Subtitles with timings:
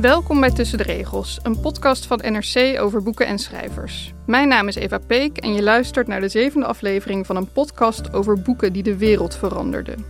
[0.00, 4.14] Welkom bij Tussen de Regels, een podcast van NRC over boeken en schrijvers.
[4.26, 8.12] Mijn naam is Eva Peek en je luistert naar de zevende aflevering van een podcast
[8.12, 10.04] over boeken die de wereld veranderden.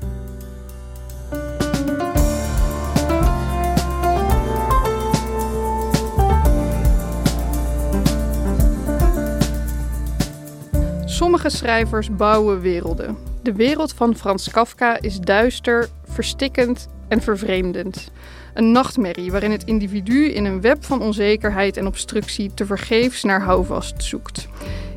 [11.05, 13.17] Sommige schrijvers bouwen werelden.
[13.43, 18.11] De wereld van Frans Kafka is duister, verstikkend en vervreemdend.
[18.55, 24.05] Een nachtmerrie waarin het individu in een web van onzekerheid en obstructie tevergeefs naar houvast
[24.05, 24.49] zoekt.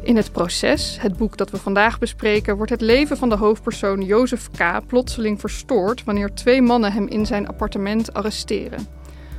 [0.03, 4.01] In het proces, het boek dat we vandaag bespreken, wordt het leven van de hoofdpersoon
[4.01, 4.87] Jozef K.
[4.87, 8.87] plotseling verstoord wanneer twee mannen hem in zijn appartement arresteren.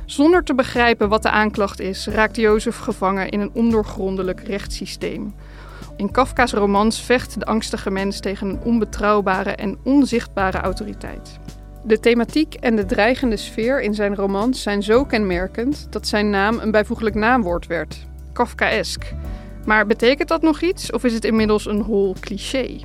[0.05, 5.33] Zonder te begrijpen wat de aanklacht is, raakt Jozef gevangen in een ondoorgrondelijk rechtssysteem.
[5.95, 11.39] In Kafka's romans vecht de angstige mens tegen een onbetrouwbare en onzichtbare autoriteit.
[11.83, 16.59] De thematiek en de dreigende sfeer in zijn romans zijn zo kenmerkend dat zijn naam
[16.59, 17.97] een bijvoeglijk naamwoord werd:
[18.33, 19.13] Kafkaesk.
[19.65, 22.79] Maar betekent dat nog iets of is het inmiddels een hol cliché?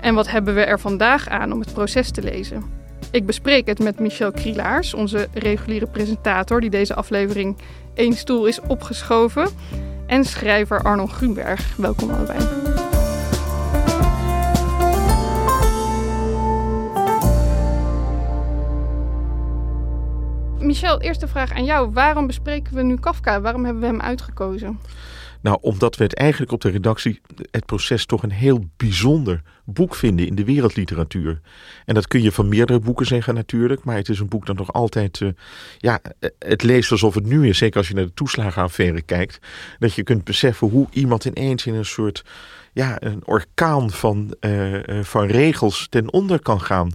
[0.00, 2.64] En wat hebben we er vandaag aan om het proces te lezen?
[3.10, 7.56] Ik bespreek het met Michel Krielaars, onze reguliere presentator die deze aflevering
[7.94, 9.48] één stoel is opgeschoven,
[10.06, 11.76] en schrijver Arnold Grunberg.
[11.76, 12.84] Welkom allebei.
[20.80, 21.90] Michel, eerste vraag aan jou.
[21.92, 23.40] Waarom bespreken we nu Kafka?
[23.40, 24.80] Waarom hebben we hem uitgekozen?
[25.40, 27.20] Nou, omdat we het eigenlijk op de redactie,
[27.50, 31.40] het proces, toch een heel bijzonder boek vinden in de wereldliteratuur.
[31.84, 34.56] En dat kun je van meerdere boeken zeggen natuurlijk, maar het is een boek dat
[34.56, 35.30] nog altijd, uh,
[35.78, 36.00] ja,
[36.38, 37.58] het leest alsof het nu is.
[37.58, 39.38] Zeker als je naar de toeslagenaffaire kijkt,
[39.78, 42.24] dat je kunt beseffen hoe iemand ineens in een soort,
[42.72, 46.90] ja, een orkaan van, uh, uh, van regels ten onder kan gaan.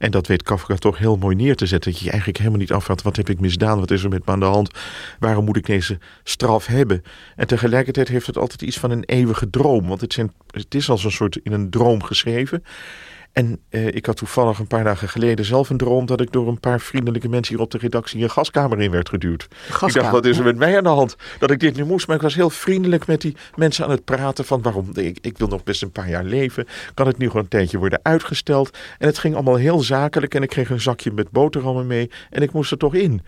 [0.00, 1.90] En dat weet Kafka toch heel mooi neer te zetten.
[1.90, 3.78] Dat je je eigenlijk helemaal niet afvraagt, wat heb ik misdaan?
[3.78, 4.70] Wat is er met me aan de hand?
[5.18, 7.02] Waarom moet ik deze straf hebben?
[7.36, 9.88] En tegelijkertijd heeft het altijd iets van een eeuwige droom.
[9.88, 10.18] Want het,
[10.50, 12.64] het is als een soort in een droom geschreven.
[13.32, 16.48] En eh, ik had toevallig een paar dagen geleden zelf een droom dat ik door
[16.48, 19.46] een paar vriendelijke mensen hier op de redactie een gaskamer in werd geduwd.
[19.50, 19.88] Gaskamer.
[19.88, 21.16] Ik dacht, wat is er met mij aan de hand?
[21.38, 22.06] Dat ik dit nu moest.
[22.06, 25.38] Maar ik was heel vriendelijk met die mensen aan het praten van waarom, ik, ik
[25.38, 26.66] wil nog best een paar jaar leven.
[26.94, 28.78] Kan het nu gewoon een tijdje worden uitgesteld?
[28.98, 32.42] En het ging allemaal heel zakelijk en ik kreeg een zakje met boterhammen mee en
[32.42, 33.22] ik moest er toch in.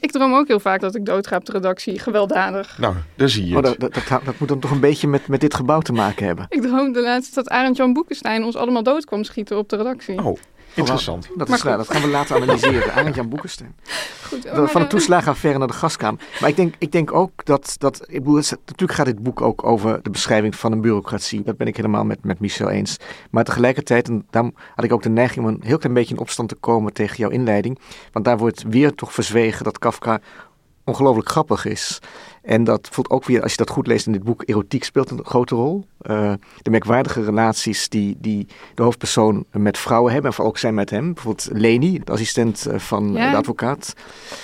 [0.00, 1.98] Ik droom ook heel vaak dat ik doodga op de redactie.
[1.98, 2.78] Gewelddadig.
[2.78, 3.80] Nou, daar zie je Oh, het.
[3.80, 6.26] dat, dat, dat, dat moet dan toch een beetje met, met dit gebouw te maken
[6.26, 6.46] hebben.
[6.48, 10.24] Ik droomde laatst dat Arend Jan Boekenstein ons allemaal dood kwam schieten op de redactie.
[10.24, 10.38] Oh,
[10.78, 11.28] interessant.
[11.36, 12.92] Dat, is, nou, dat gaan we later analyseren.
[12.94, 13.74] Arend Jan Boekenstein.
[14.28, 16.20] Goed, oh, Van de toeslagenaffaire naar de gaskamer.
[16.40, 19.22] Maar ik denk, ik denk ook dat, dat ik bedoel, het is- natuurlijk gaat dit
[19.22, 21.42] boek ook over de beschrijving van een bureaucratie.
[21.42, 22.96] Dat ben ik helemaal met, met Michel eens.
[23.30, 26.20] Maar tegelijkertijd, en daarom had ik ook de neiging om een heel klein beetje in
[26.20, 27.78] opstand te komen tegen jouw inleiding.
[28.12, 30.20] Want daar wordt weer toch verzwegen dat Kafka
[30.84, 31.98] ongelooflijk grappig is.
[32.48, 35.10] En dat voelt ook weer, als je dat goed leest in dit boek, erotiek speelt
[35.10, 35.86] een grote rol.
[36.00, 40.72] Eh, de merkwaardige relaties die, die de hoofdpersoon met vrouwen hebben, en vooral ook zij
[40.72, 41.14] met hem.
[41.14, 43.30] Bijvoorbeeld Leni, de assistent eh, van Ja.
[43.30, 43.94] de advocaat.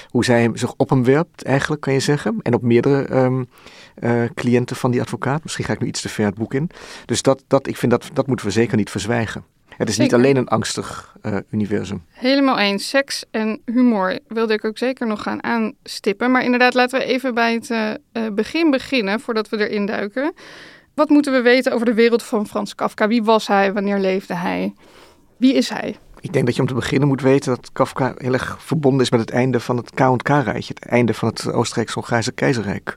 [0.09, 2.37] Hoe zij hem, zich op hem werpt, eigenlijk, kan je zeggen.
[2.43, 3.45] En op meerdere ehm,
[3.95, 5.43] eh, cliënten van die advocaat.
[5.43, 6.71] Misschien ga ik nu iets te ver het boek in.
[7.05, 9.45] Dus dat, dat, ik vind dat, dat moeten we zeker niet verzwijgen.
[9.77, 12.05] Het is niet alleen een angstig eh, universum.
[12.11, 12.89] Helemaal eens.
[12.89, 16.31] Seks en humor wilde ik ook zeker nog gaan aanstippen.
[16.31, 17.99] Maar inderdaad, laten we even bij het eh, eh,
[18.33, 20.33] begin beginnen, voordat we erin duiken.
[20.95, 23.09] Wat moeten we weten over de wereld van Frans Kafka?
[23.09, 23.73] Wie was hij?
[23.73, 24.75] Wanneer leefde hij?
[25.37, 25.97] Wie is hij?
[26.21, 29.11] Ik denk dat je om te beginnen moet weten dat Kafka heel erg verbonden is
[29.11, 30.75] met het einde van het K&K-rijtje.
[30.75, 32.95] Het einde van het Oostenrijks-Hongaarse keizerrijk.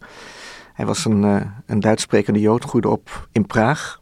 [0.74, 4.00] Hij was een, uh, een Duits sprekende Jood, groeide op in Praag.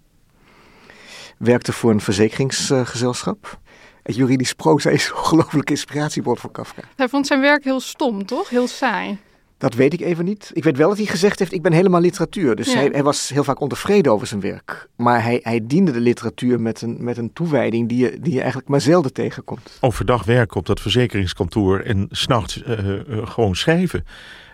[1.38, 3.60] Werkte voor een verzekeringsgezelschap.
[4.04, 6.82] het juridisch proza is een ongelooflijke inspiratiebron voor Kafka.
[6.96, 8.50] Hij vond zijn werk heel stom, toch?
[8.50, 9.18] Heel saai.
[9.58, 10.52] Dat weet ik even niet.
[10.54, 12.56] Ik weet wel dat hij gezegd heeft, ik ben helemaal literatuur.
[12.56, 14.88] Dus hij, hij, was heel vaak ontevreden over zijn werk.
[14.96, 18.40] Maar hij, hij diende de literatuur met een, met een toewijding die je, die je
[18.40, 19.78] eigenlijk maar zelden tegenkomt.
[19.82, 24.06] Overdag werken op dat verzekeringskantoor en s'nachts uh, uh, gewoon schrijven.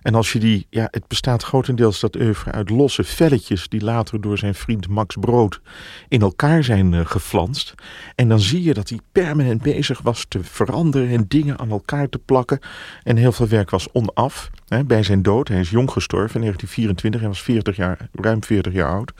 [0.01, 4.21] En als je die, ja, het bestaat grotendeels dat oeuvre uit losse velletjes die later
[4.21, 5.61] door zijn vriend Max Brood
[6.07, 7.73] in elkaar zijn uh, geflanst.
[8.15, 12.09] En dan zie je dat hij permanent bezig was te veranderen en dingen aan elkaar
[12.09, 12.59] te plakken.
[13.03, 14.49] En heel veel werk was onaf.
[14.85, 18.73] Bij zijn dood, hij is jong gestorven in 1924, hij was 40 jaar, ruim 40
[18.73, 19.11] jaar oud.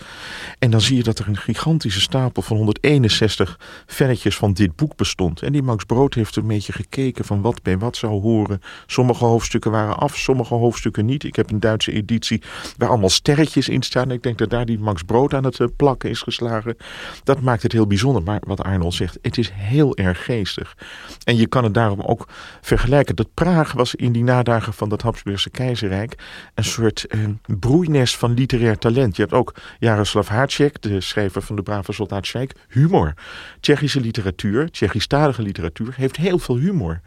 [0.59, 4.95] En dan zie je dat er een gigantische stapel van 161 velletjes van dit boek
[4.95, 5.42] bestond.
[5.42, 8.62] En die Max Brood heeft een beetje gekeken van wat bij wat zou horen.
[8.86, 11.24] Sommige hoofdstukken waren af, sommige hoofdstukken niet.
[11.24, 12.42] Ik heb een Duitse editie
[12.77, 14.12] waar allemaal sterretjes in staan.
[14.12, 16.77] Ik denk dat daar die Max Brood aan het eh, plakken is geslagen.
[17.24, 18.24] Dat maakt het heel bijzonder.
[18.24, 20.77] Maar wat Arnold zegt, het is heel erg geestig.
[21.24, 22.27] En je kan het daarom ook
[22.62, 23.15] vergelijken.
[23.15, 25.01] Dat Praag was in die nadagen van dat
[25.49, 26.15] Keizerrijk
[26.53, 29.15] een soort eh, broeinest van literair talent.
[29.15, 33.13] Je hebt ook Jaroslav Hacek, de schrijver van de brave soldaat Scheik, humor.
[33.59, 37.01] Tsjechische literatuur, Tsjechisch-talige literatuur, heeft heel veel humor.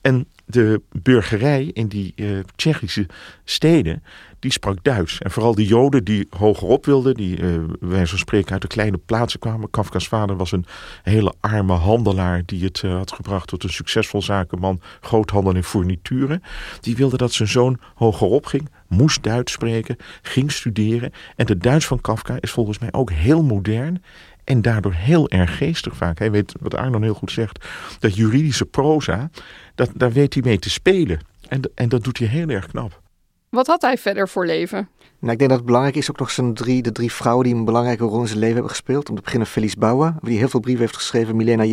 [0.00, 3.06] En de burgerij in die uh, Tsjechische
[3.44, 4.02] steden,
[4.38, 5.18] die sprak Duits.
[5.18, 8.98] En vooral de Joden die hogerop wilden, die uh, wij zo spreken uit de kleine
[8.98, 9.70] plaatsen kwamen.
[9.70, 10.64] Kafka's vader was een
[11.02, 16.42] hele arme handelaar die het uh, had gebracht tot een succesvol zakenman, groothandel in fournituren.
[16.80, 21.12] Die wilde dat zijn zoon hogerop ging, moest Duits spreken, ging studeren.
[21.36, 24.02] En de Duits van Kafka is volgens mij ook heel modern
[24.44, 26.18] en daardoor heel erg geestig vaak.
[26.18, 27.64] Hij weet wat Arnon heel goed zegt.
[27.98, 29.30] Dat juridische proza,
[29.74, 31.20] dat, daar weet hij mee te spelen.
[31.48, 33.00] En, en dat doet hij heel erg knap.
[33.48, 34.88] Wat had hij verder voor leven?
[35.18, 37.54] Nou, ik denk dat het belangrijk is ook nog zijn drie, de drie vrouwen die
[37.54, 39.08] een belangrijke rol in zijn leven hebben gespeeld.
[39.08, 41.36] Om te beginnen Felice Bauer, die heel veel brieven heeft geschreven.
[41.36, 41.64] Milena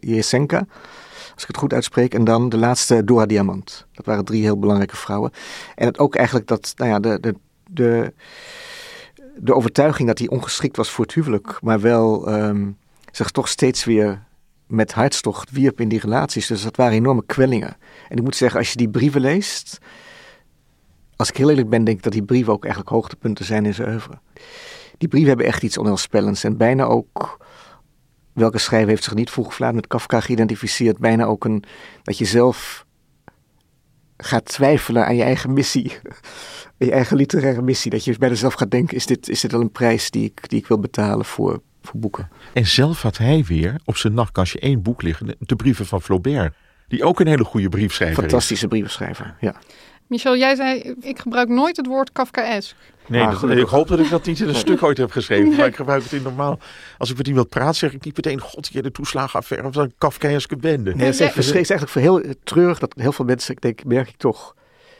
[0.00, 0.66] Jesenka,
[1.34, 2.14] als ik het goed uitspreek.
[2.14, 3.86] En dan de laatste Dora Diamant.
[3.92, 5.30] Dat waren drie heel belangrijke vrouwen.
[5.74, 7.34] En het ook eigenlijk dat, nou ja, de, de,
[7.70, 8.12] de
[9.38, 12.78] de overtuiging dat hij ongeschikt was voor het huwelijk, maar wel um,
[13.10, 14.24] zich toch steeds weer
[14.66, 16.46] met hartstocht wierp in die relaties.
[16.46, 17.76] Dus dat waren enorme kwellingen.
[18.08, 19.78] En ik moet zeggen, als je die brieven leest,
[21.16, 23.74] als ik heel eerlijk ben, denk ik dat die brieven ook eigenlijk hoogtepunten zijn in
[23.74, 24.18] zijn oeuvre.
[24.98, 27.46] Die brieven hebben echt iets onheilspellends en bijna ook,
[28.32, 31.64] welke schrijver heeft zich niet vroeg met Kafka geïdentificeerd, bijna ook een,
[32.02, 32.85] dat je zelf
[34.16, 35.92] gaat twijfelen aan je eigen missie
[36.78, 37.90] je eigen literaire missie.
[37.90, 40.48] Dat je bij jezelf gaat denken, is dit, is dit wel een prijs die ik,
[40.48, 42.28] die ik wil betalen voor, voor boeken?
[42.52, 46.54] En zelf had hij weer op zijn nachtkastje één boek liggen, de brieven van Flaubert.
[46.88, 49.54] Die ook een hele goede briefschrijver Fantastische brievenschrijver, ja.
[50.06, 52.76] Michel, jij zei, ik gebruik nooit het woord Kafkaesk.
[53.06, 55.56] Nee, ah, dat, ik hoop dat ik dat niet in een stuk ooit heb geschreven.
[55.56, 56.58] Maar ik gebruik het in normaal.
[56.98, 58.40] Als ik met iemand praat, zeg ik niet meteen...
[58.40, 60.94] God, je de toeslagenaffaire of een Kafkaeske bende.
[60.94, 64.16] Nee, dat is, eigenlijk voor heel treurig dat heel veel mensen, ik denk, merk ik
[64.16, 64.54] toch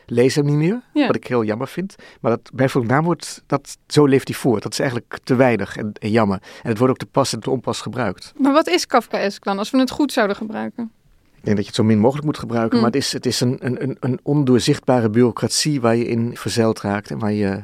[0.06, 0.82] lees hem niet meer.
[1.06, 1.94] Wat ik heel jammer vind.
[2.20, 4.62] Maar dat bijvoorbeeld naamwoord, dat, zo leeft hij voort.
[4.62, 6.38] Dat is eigenlijk te weinig en, jammer.
[6.62, 8.32] En het wordt ook te pas en te onpas gebruikt.
[8.36, 10.92] Maar wat is Kafkaesk dan, als we het goed zouden gebruiken?
[11.36, 12.76] Ik denk dat je het zo min mogelijk moet gebruiken.
[12.76, 12.82] Hm.
[12.84, 17.10] Maar het is, het is een, een, een ondoorzichtbare bureaucratie waar je in verzeild raakt
[17.10, 17.62] en waar je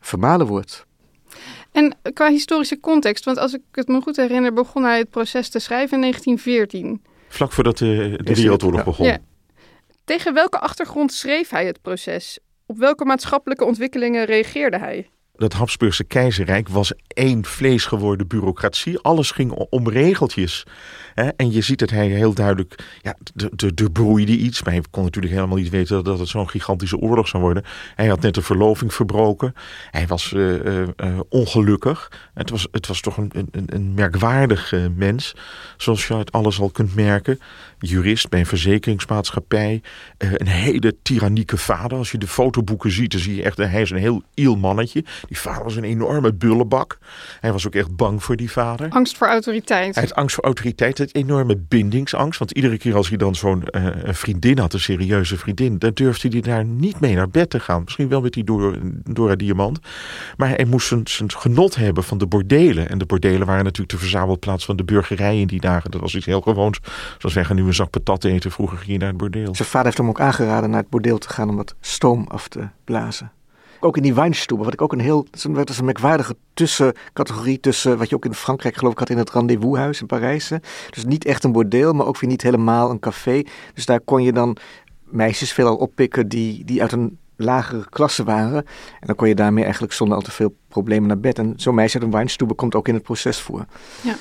[0.00, 0.86] vermalen wordt.
[1.72, 5.48] En qua historische context, want als ik het me goed herinner, begon hij het proces
[5.48, 7.02] te schrijven in 1914.
[7.28, 9.06] Vlak voordat de, de Wereldoorlog begon.
[9.06, 9.18] Ja.
[10.04, 12.38] Tegen welke achtergrond schreef hij het proces?
[12.66, 15.08] Op welke maatschappelijke ontwikkelingen reageerde hij?
[15.38, 18.98] Dat Habsburgse keizerrijk was één vleesgeworden bureaucratie.
[18.98, 20.66] Alles ging om regeltjes.
[21.36, 23.16] En je ziet dat hij heel duidelijk, ja,
[23.74, 24.62] er broeide iets.
[24.62, 27.64] Maar hij kon natuurlijk helemaal niet weten dat het zo'n gigantische oorlog zou worden.
[27.94, 29.54] Hij had net een verloving verbroken.
[29.90, 30.86] Hij was uh, uh,
[31.28, 32.12] ongelukkig.
[32.34, 35.34] Het was, het was toch een, een, een merkwaardig mens.
[35.76, 37.40] Zoals je uit alles al kunt merken.
[37.78, 39.82] Jurist bij een verzekeringsmaatschappij.
[40.18, 41.98] een hele tyrannieke vader.
[41.98, 45.04] Als je de fotoboeken ziet, dan zie je echt, hij is een heel iel mannetje.
[45.28, 46.98] Die vader was een enorme bullebak.
[47.40, 48.88] Hij was ook echt bang voor die vader.
[48.90, 49.94] Angst voor autoriteit.
[49.94, 52.38] Hij had angst voor autoriteit enorme bindingsangst.
[52.38, 56.28] Want iedere keer als hij dan zo'n uh, vriendin had, een serieuze vriendin, dan durfde
[56.28, 57.82] hij daar niet mee naar bed te gaan.
[57.84, 59.78] Misschien wel met die door, door diamant.
[60.36, 62.88] Maar hij moest zijn, zijn genot hebben van de bordelen.
[62.88, 65.90] En de bordelen waren natuurlijk de verzamelplaats van de burgerij in die dagen.
[65.90, 66.78] Dat was iets heel gewoons.
[67.18, 68.50] Zoals wij gaan nu een zak patat eten.
[68.50, 69.54] Vroeger ging je naar het bordeel.
[69.54, 72.48] Zijn vader heeft hem ook aangeraden naar het bordeel te gaan om wat stoom af
[72.48, 73.32] te blazen.
[73.80, 75.26] Ook in die wijnstoepen, wat ik ook een heel.
[75.42, 79.18] Dat is een merkwaardige tussencategorie tussen wat je ook in Frankrijk geloof ik had in
[79.18, 80.52] het rendezvoushuis in Parijs.
[80.90, 83.42] Dus niet echt een bordeel, maar ook weer niet helemaal een café.
[83.74, 84.56] Dus daar kon je dan
[85.04, 88.64] meisjes veelal oppikken die, die uit een lagere klasse waren.
[89.00, 91.38] En dan kon je daarmee eigenlijk zonder al te veel problemen naar bed.
[91.38, 93.64] En zo'n meisje uit een Weinstube komt ook in het proces voor.
[94.00, 94.14] Ja.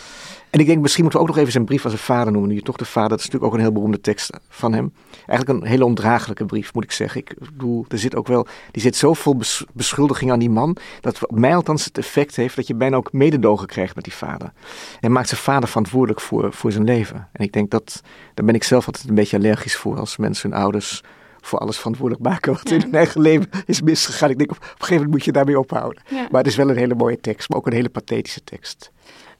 [0.50, 2.50] En ik denk, misschien moeten we ook nog even zijn brief aan zijn vader noemen.
[2.50, 4.94] Nu je toch de vader, dat is natuurlijk ook een heel beroemde tekst van hem.
[5.25, 7.22] Eigenlijk een hele ondraaglijke brief, moet ik zeggen.
[7.22, 10.77] Ik bedoel, er zit ook wel, die zit zo vol bes- beschuldiging aan die man,
[11.01, 14.13] dat op mij althans het effect heeft dat je bijna ook mededogen krijgt met die
[14.13, 14.51] vader.
[15.00, 17.27] Hij maakt zijn vader verantwoordelijk voor, voor zijn leven.
[17.32, 18.01] En ik denk dat,
[18.34, 21.04] daar ben ik zelf altijd een beetje allergisch voor, als mensen hun ouders
[21.42, 24.30] voor alles verantwoordelijk maken wat in hun eigen leven is misgegaan.
[24.30, 26.01] Ik denk, op, op een gegeven moment moet je daarmee ophouden.
[26.10, 26.27] Ja.
[26.32, 28.92] Maar het is wel een hele mooie tekst, maar ook een hele pathetische tekst.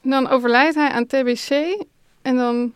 [0.08, 1.50] En dan overlijdt hij aan TBC
[2.22, 2.74] en dan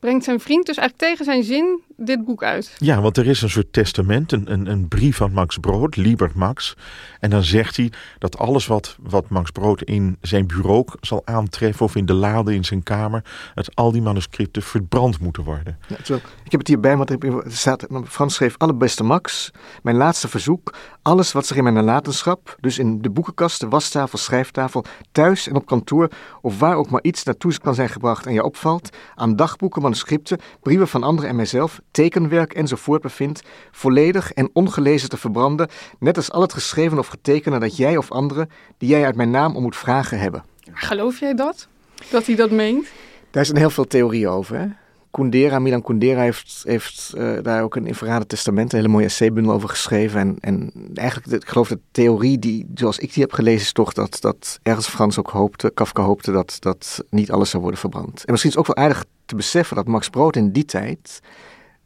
[0.00, 2.76] brengt zijn vriend dus eigenlijk tegen zijn zin dit boek uit.
[2.78, 6.34] Ja, want er is een soort testament, een, een, een brief van Max Brood, Liebert
[6.34, 6.76] Max.
[7.20, 11.86] En dan zegt hij dat alles wat, wat Max Brood in zijn bureau zal aantreffen
[11.86, 13.24] of in de lade in zijn kamer,
[13.54, 15.78] dat al die manuscripten verbrand moeten worden.
[15.88, 19.50] Ja, terwijl- ik heb het hierbij, want er staat, Frans schreef, allerbeste Max,
[19.82, 24.18] mijn laatste verzoek, alles wat zich in mijn nalatenschap, dus in de boekenkast, de wastafel,
[24.18, 26.08] schrijftafel, thuis en op kantoor,
[26.40, 30.38] of waar ook maar iets naartoe kan zijn gebracht en je opvalt, aan dagboeken, manuscripten,
[30.62, 36.30] brieven van anderen en mijzelf, tekenwerk enzovoort bevindt, volledig en ongelezen te verbranden, net als
[36.30, 39.62] al het geschreven of getekende dat jij of anderen, die jij uit mijn naam om
[39.62, 40.44] moet vragen, hebben.
[40.72, 41.68] Geloof jij dat?
[42.10, 42.86] Dat hij dat meent?
[43.30, 44.58] Daar zijn heel veel theorieën over.
[44.58, 44.66] Hè?
[45.14, 49.52] Kundera, Milan Kundera heeft, heeft eh, daar ook een Inverrade Testament, een hele mooie essaybundel
[49.52, 50.20] over geschreven.
[50.20, 53.92] En, en eigenlijk, ik geloof de theorie die, zoals ik die heb gelezen, is toch
[53.92, 58.24] dat, dat ergens Frans ook hoopte, Kafka hoopte dat, dat niet alles zou worden verbrand.
[58.24, 61.20] En misschien is het ook wel aardig te beseffen dat Max Brood in die tijd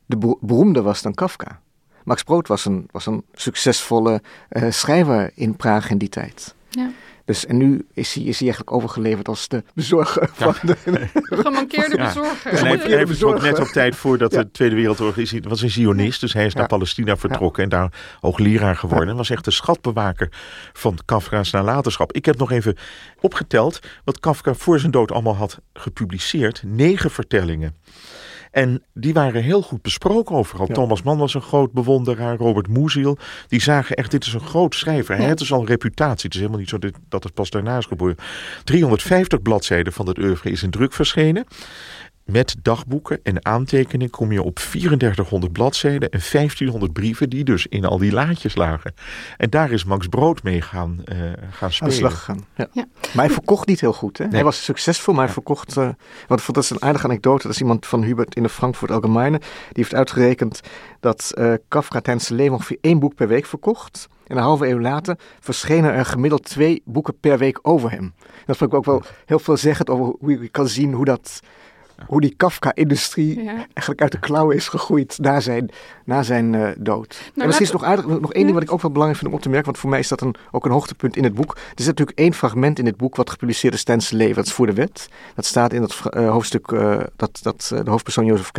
[0.08, 1.60] de bero- beroemder was dan Kafka.
[2.04, 6.54] Max Brood was een, was een succesvolle eh, schrijver in Praag in die tijd.
[6.70, 6.90] Ja.
[7.24, 10.76] Dus, en nu is hij, is hij eigenlijk overgeleverd als de bezorger van de,
[11.42, 12.06] Gemankeerde Ja.
[12.06, 12.50] bezorger.
[12.52, 14.42] En hij, hij net op tijd voordat Ja.
[14.42, 15.30] de Tweede Wereldoorlog is.
[15.30, 16.68] Hij was een Zionist, dus hij is naar Ja.
[16.68, 19.08] Palestina vertrokken en daar hoogleraar geworden.
[19.08, 20.28] En was echt de schatbewaker
[20.72, 22.12] van Kafka's nalatenschap.
[22.12, 22.76] Ik heb nog even
[23.20, 26.62] opgeteld wat Kafka voor zijn dood allemaal had gepubliceerd.
[26.66, 27.76] Negen vertellingen.
[28.58, 30.66] En die waren heel goed besproken overal.
[30.68, 30.74] Ja.
[30.74, 32.36] Thomas Mann was een groot bewonderaar.
[32.36, 33.18] Robert Moeziel.
[33.48, 35.14] Die zagen echt, dit is een groot schrijver.
[35.14, 35.28] Hij Ja.
[35.28, 36.24] had dus al een reputatie.
[36.24, 38.16] Het is helemaal niet zo dat het pas daarna is geboren.
[38.64, 41.44] 350 bladzijden van het oeuvre is in druk verschenen.
[42.32, 47.85] Met dagboeken en aantekeningen kom je op 3400 bladzijden en 1500 brieven die dus in
[47.85, 48.94] al die laadjes lagen.
[49.37, 51.92] En daar is Max Brood mee gaan, eh, gaan aan de spelen.
[51.92, 52.44] slag gegaan.
[52.54, 52.68] Ja.
[52.73, 52.87] Ja.
[53.14, 54.18] Maar hij verkocht niet heel goed.
[54.18, 54.25] Hè?
[54.25, 54.35] Nee.
[54.35, 55.76] Hij was succesvol, maar hij verkocht.
[55.76, 55.88] eh
[56.26, 57.42] wat, dat is een aardige anekdote.
[57.42, 59.38] Dat is iemand van Hubert in de Frankfurt Allgemeine.
[59.38, 60.61] Die heeft uitgerekend
[61.00, 64.08] dat eh, Kafka tijdens zijn leven ongeveer één boek per week verkocht.
[64.26, 68.14] En een halve eeuw later verschenen er gemiddeld twee boeken per week over hem.
[68.47, 71.40] Dat vond ik ook wel heel veel zeggend over hoe je kan zien hoe dat.
[72.07, 73.55] Hoe die Kafka-industrie Ja.
[73.55, 75.71] eigenlijk uit de klauwen is gegroeid na zijn,
[76.05, 77.19] na zijn eh, dood.
[77.37, 79.31] en misschien is het nog aardig, nog één ding wat ik ook wel belangrijk vind
[79.33, 81.35] om op te merken, want voor mij is dat een, ook een hoogtepunt in het
[81.35, 81.55] boek.
[81.57, 84.47] Er is natuurlijk één fragment in het boek wat gepubliceerd is tijdens zijn leven, dat
[84.47, 85.09] is voor de wet.
[85.35, 88.59] Dat staat in dat eh, hoofdstuk eh, dat, dat de hoofdpersoon Jozef K.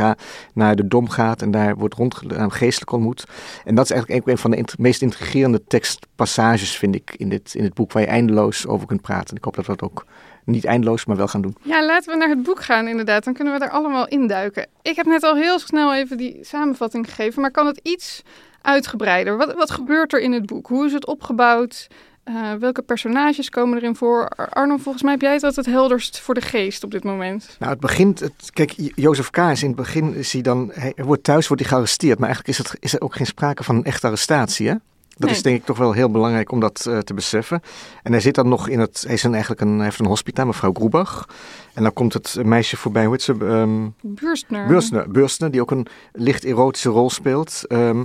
[0.54, 3.24] naar de Dom gaat en daar wordt rondgedaan, geestelijk ontmoet.
[3.64, 7.54] En dat is eigenlijk een van de int- meest intrigerende tekstpassages, vind ik, in dit,
[7.54, 9.30] in het boek, waar je eindeloos over kunt praten.
[9.30, 10.04] En ik hoop dat dat ook
[10.50, 11.56] niet eindeloos, maar wel gaan doen.
[11.62, 13.24] Ja, laten we naar het boek gaan inderdaad.
[13.24, 14.66] Dan kunnen we er allemaal induiken.
[14.82, 18.22] Ik heb net al heel snel even die samenvatting gegeven, maar kan het iets
[18.62, 19.36] uitgebreider?
[19.36, 20.66] Wat, wat gebeurt er in het boek?
[20.66, 21.86] Hoe is het opgebouwd?
[22.24, 24.28] Eh, welke personages komen erin voor?
[24.28, 27.04] Ar- Arno, volgens mij heb jij het altijd het helderst voor de geest op dit
[27.04, 27.56] moment.
[27.58, 28.20] Nou, het begint.
[28.20, 29.36] Het, kijk, Jo- Jozef K.
[29.36, 30.14] is in het begin.
[30.14, 32.18] Is hij dan, hij wordt thuis, wordt hij gearresteerd.
[32.18, 34.68] Maar eigenlijk is, het, is er ook geen sprake van een echte arrestatie.
[34.68, 34.74] Hè?
[35.20, 35.38] Dat Nee.
[35.38, 37.60] is denk ik toch wel heel belangrijk om dat eh, te beseffen.
[38.02, 39.02] En hij zit dan nog in het.
[39.06, 41.26] Hij, is een, eigenlijk een, hij heeft een hospita, mevrouw Groebach.
[41.74, 43.36] En dan komt het meisje voorbij, hoe heet ze?
[43.40, 44.66] Ehm Burstner.
[44.66, 47.64] Beursner, Beursner, die ook een licht erotische rol speelt.
[47.66, 48.04] Ehm,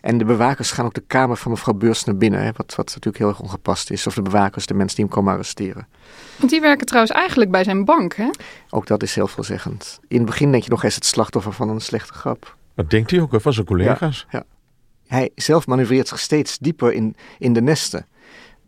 [0.00, 2.40] en de bewakers gaan ook de kamer van mevrouw Beursner binnen.
[2.40, 4.06] Hè, wat, wat natuurlijk heel erg ongepast is.
[4.06, 5.86] Of de bewakers, de mensen die hem komen arresteren.
[6.36, 8.28] Want die werken trouwens eigenlijk bij zijn bank, hè?
[8.70, 9.98] Ook dat is heel veelzeggend.
[10.08, 12.56] In het begin denk je nog, hij is het slachtoffer van een slechte grap.
[12.74, 14.26] Dat denkt hij ook wel van zijn collega's.
[15.06, 18.06] Hij zelf manoeuvreert zich steeds dieper in, in de nesten.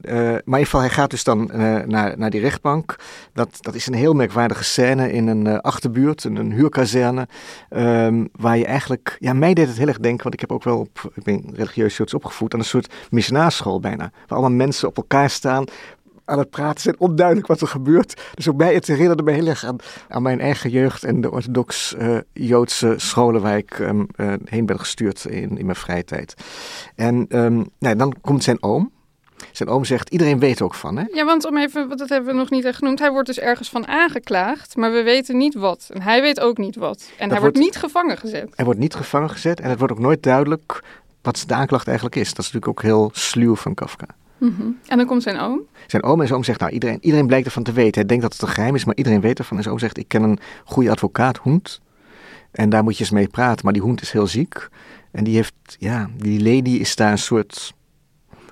[0.01, 2.97] Eh, maar in ieder geval, hij gaat dus dan eh, naar, naar die rechtbank.
[3.33, 7.29] Dat, dat is een heel merkwaardige scène in een eh, achterbuurt, in een huurkazerne.
[7.69, 10.65] ehm, waar je eigenlijk, ja, mij deed het heel erg denken, want ik heb ook
[10.65, 14.11] wel op, ik ben religieus opgevoed, aan een soort missionaarschool bijna.
[14.27, 15.65] Waar allemaal mensen op elkaar staan,
[16.27, 18.21] aan het praten zijn, onduidelijk wat er gebeurt.
[18.35, 19.77] Dus ook mij, het herinnerde me heel erg aan,
[20.09, 24.67] aan mijn eigen jeugd en de orthodox eh, Joodse scholen waar ik ehm, eh, heen
[24.67, 26.35] ben gestuurd in, in mijn vrije tijd.
[26.95, 28.95] En ehm, nou, dan komt zijn oom.
[29.53, 31.05] Zijn oom zegt, iedereen weet ook van, hè?
[31.13, 32.99] Ja, want om even, want dat hebben we nog niet echt genoemd.
[32.99, 35.89] Hij wordt dus ergens van aangeklaagd, maar we weten niet wat.
[35.93, 37.03] En hij weet ook niet wat.
[37.03, 38.49] En hij wordt wordt- niet gevangen gezet.
[38.55, 40.83] Hij wordt niet gevangen gezet en het wordt ook nooit duidelijk
[41.23, 42.29] wat de aanklacht eigenlijk is.
[42.35, 44.07] Dat is natuurlijk ook heel sluw van Kafka.
[44.39, 44.63] Mhm.
[44.87, 45.61] En dan komt zijn oom.
[45.87, 47.95] Zijn oom en zijn oom zegt, nou iedereen, iedereen blijkt ervan te weten.
[47.95, 49.57] Hij denkt dat het een geheim is, maar iedereen weet ervan.
[49.57, 51.81] En zijn oom zegt, ik ken een goede advocaat, Hoend.
[52.51, 53.65] En daar moet je eens mee praten.
[53.65, 54.69] Maar die Hoend is heel ziek.
[55.11, 57.75] En die heeft, ja, die lady is daar een soort...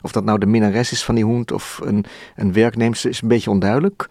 [0.00, 2.04] Of dat nou de minnares is van die Hoend of een,
[2.36, 4.08] een werknemster is een beetje onduidelijk.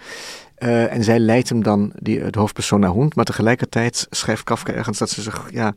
[0.59, 3.15] Uh, en zij leidt hem dan, die, de hoofdpersoon, naar Hoend.
[3.15, 5.73] Maar tegelijkertijd schrijft Kafka ergens dat ze zich, ja,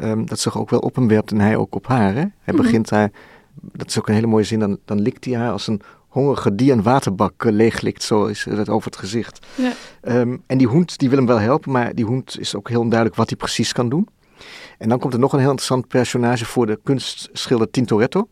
[0.00, 2.12] um, dat zich ook wel op hem werpt en hij ook op haar.
[2.12, 2.14] Hè?
[2.14, 2.56] Hij mm -hmm.
[2.56, 3.10] begint haar,
[3.54, 6.54] dat is ook een hele mooie zin, dan, dan likt hij haar als een hongerige
[6.54, 8.02] die een waterbak uh, leeglikt.
[8.02, 9.46] Zo is het over het gezicht.
[9.54, 9.72] Ja.
[10.02, 12.80] Um, en die Hoend, die wil hem wel helpen, maar die Hoend is ook heel
[12.80, 14.08] onduidelijk wat hij precies kan doen.
[14.78, 18.28] En dan komt er nog een heel interessant personage voor de kunstschilder Tintoretto.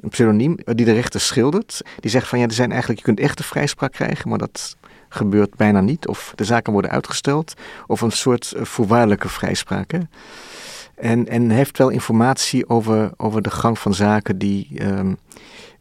[0.00, 1.80] Een pseudoniem, die de rechter schildert.
[2.00, 4.76] Die zegt van ja, er zijn eigenlijk, je kunt echte vrijspraak krijgen, maar dat
[5.08, 6.08] gebeurt bijna niet.
[6.08, 7.54] Of de zaken worden uitgesteld.
[7.86, 9.90] Of een soort voorwaardelijke vrijspraak.
[9.90, 9.98] Hè?
[10.94, 15.16] En, en heeft wel informatie over, over de gang van zaken die, um,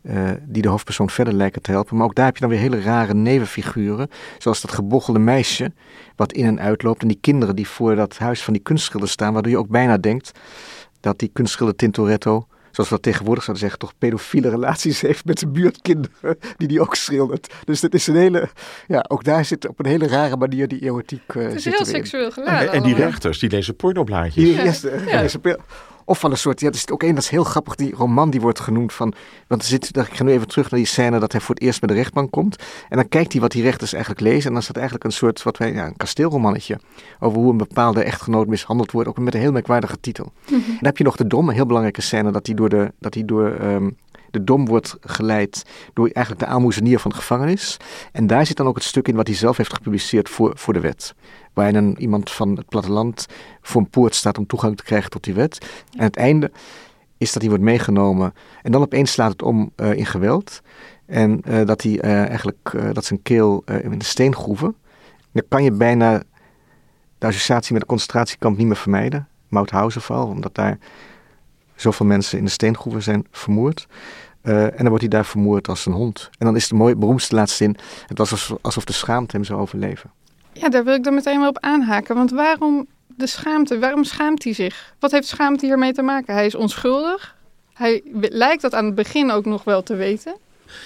[0.02, 1.98] uh, die de hoofdpersoon verder lijken te helpen.
[1.98, 4.10] Maar ook daar heb je dan weer hele rare nevenfiguren.
[4.38, 5.72] Zoals dat gebochelde meisje
[6.16, 7.02] wat in en uitloopt.
[7.02, 9.34] En die kinderen die voor dat huis van die kunstschilder staan.
[9.34, 10.32] Waardoor je ook bijna denkt
[11.00, 15.40] dat die kunstschilder Tintoretto zoals we dat tegenwoordig zouden zeggen, toch pedofiele relaties heeft met
[15.40, 17.54] zijn buurtkinderen, die die ook schildert.
[17.66, 18.50] Dus dat is een hele,
[18.88, 21.86] ja, ook daar zit op een hele rare manier die erotiek uh, Het is heel
[21.86, 22.70] seksueel geladen.
[22.70, 24.44] En, en die rechters, die lezen pornoblaadjes.
[24.44, 25.22] Die, yes, ja.
[25.22, 25.42] lezen,
[26.06, 28.30] of van een soort, ja, er zit ook één, dat is heel grappig, die roman
[28.30, 29.14] die wordt genoemd van,
[29.48, 31.64] want er zit, ik ga nu even terug naar die scène dat hij voor het
[31.64, 32.56] eerst bij de rechtbank komt.
[32.90, 34.48] En dan kijkt hij wat die rechters eigenlijk lezen.
[34.48, 36.80] En dan staat eigenlijk een soort, wat wij, ja, een kasteelromannetje.
[37.20, 40.26] Over hoe een bepaalde echtgenoot mishandeld wordt, ook met een heel merkwaardige titel.
[40.26, 40.58] Mm -hmm.
[40.58, 42.92] En dan heb je nog de dom, een heel belangrijke scène, dat hij door de,
[43.00, 43.98] dat hij door, um,
[44.34, 47.78] de dom wordt geleid door eigenlijk de aalmoezenier van de gevangenis.
[48.12, 50.74] En daar zit dan ook het stuk in wat hij zelf heeft gepubliceerd voor, voor
[50.74, 51.16] de wet.
[51.54, 53.26] Waarin een, iemand van het platteland
[53.62, 55.66] voor een poort staat om toegang te krijgen tot die wet.
[55.98, 56.52] En het einde
[57.18, 58.34] is dat hij wordt meegenomen.
[58.62, 60.62] En dan opeens slaat het om uh, in geweld.
[61.06, 64.76] En uh, dat hij uh, eigenlijk, dat zijn keel in de steengroeven.
[65.32, 66.24] Dan kan je bijna
[67.18, 69.28] de associatie met de concentratiekamp niet meer vermijden.
[69.48, 70.78] Mauthausen omdat daar
[71.76, 73.88] zoveel mensen in de steengroeven zijn vermoord.
[74.44, 76.30] Uh, en dan wordt hij daar vermoord als een hond.
[76.38, 77.78] En dan is de mooie, beroemdste laatste zin:
[78.08, 80.12] het was alsof, de schaamte hem zou overleven.
[80.54, 82.16] Ja, daar wil ik dan meteen wel op aanhaken.
[82.16, 83.80] Want waarom de schaamte?
[83.80, 84.96] Waarom schaamt hij zich?
[85.00, 86.34] Wat heeft schaamte hiermee te maken?
[86.34, 87.36] Hij is onschuldig.
[87.74, 90.36] Hij lijkt dat aan het begin ook nog wel te weten.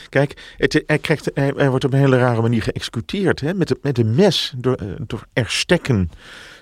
[0.10, 3.40] Kijk, het, hij, krijgt, hij, hij, wordt op een hele rare manier geëxecuteerd.
[3.40, 3.54] Hè?
[3.54, 6.10] Met, met een mes, door, door erstekken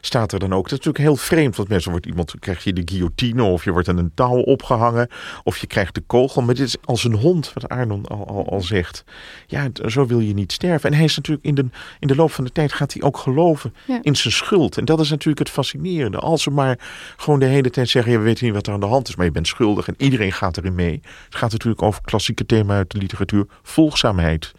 [0.06, 0.70] staat er dan ook.
[0.70, 3.72] Dat is natuurlijk heel vreemd, want mensen wordt iemand, krijg je de guillotine of je
[3.72, 5.08] wordt aan een touw opgehangen
[5.44, 6.41] of je krijgt de kogel.
[6.41, 9.04] Maar dit is als een hond, wat Arnon al, al, al zegt.
[9.48, 10.89] Ja, zo wil je niet sterven.
[10.89, 11.65] En hij is natuurlijk in de,
[12.00, 14.00] in de loop van de tijd gaat hij ook geloven ja.
[14.02, 14.78] in zijn schuld.
[14.78, 16.18] En dat is natuurlijk het fascinerende.
[16.20, 16.80] Als ze maar
[17.18, 19.15] gewoon de hele tijd zeggen, ja, we weten niet wat er aan de hand is,
[19.15, 21.02] maar je bent schuldig en iedereen gaat erin mee.
[21.26, 24.52] Het gaat natuurlijk over klassieke thema uit de literatuur, volgzaamheid.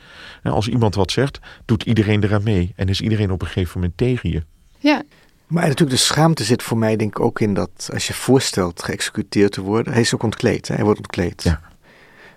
[0.42, 3.80] En als iemand wat zegt, doet iedereen eraan mee en is iedereen op een gegeven
[3.80, 4.42] moment tegen je.
[4.78, 5.02] Ja,
[5.46, 8.82] maar natuurlijk de schaamte zit voor mij denk ik ook in dat als je voorstelt
[8.82, 10.74] geëxecuteerd te worden, hij is ook ontkleed, hè?
[10.74, 11.42] hij wordt ontkleed.
[11.42, 11.61] Ja.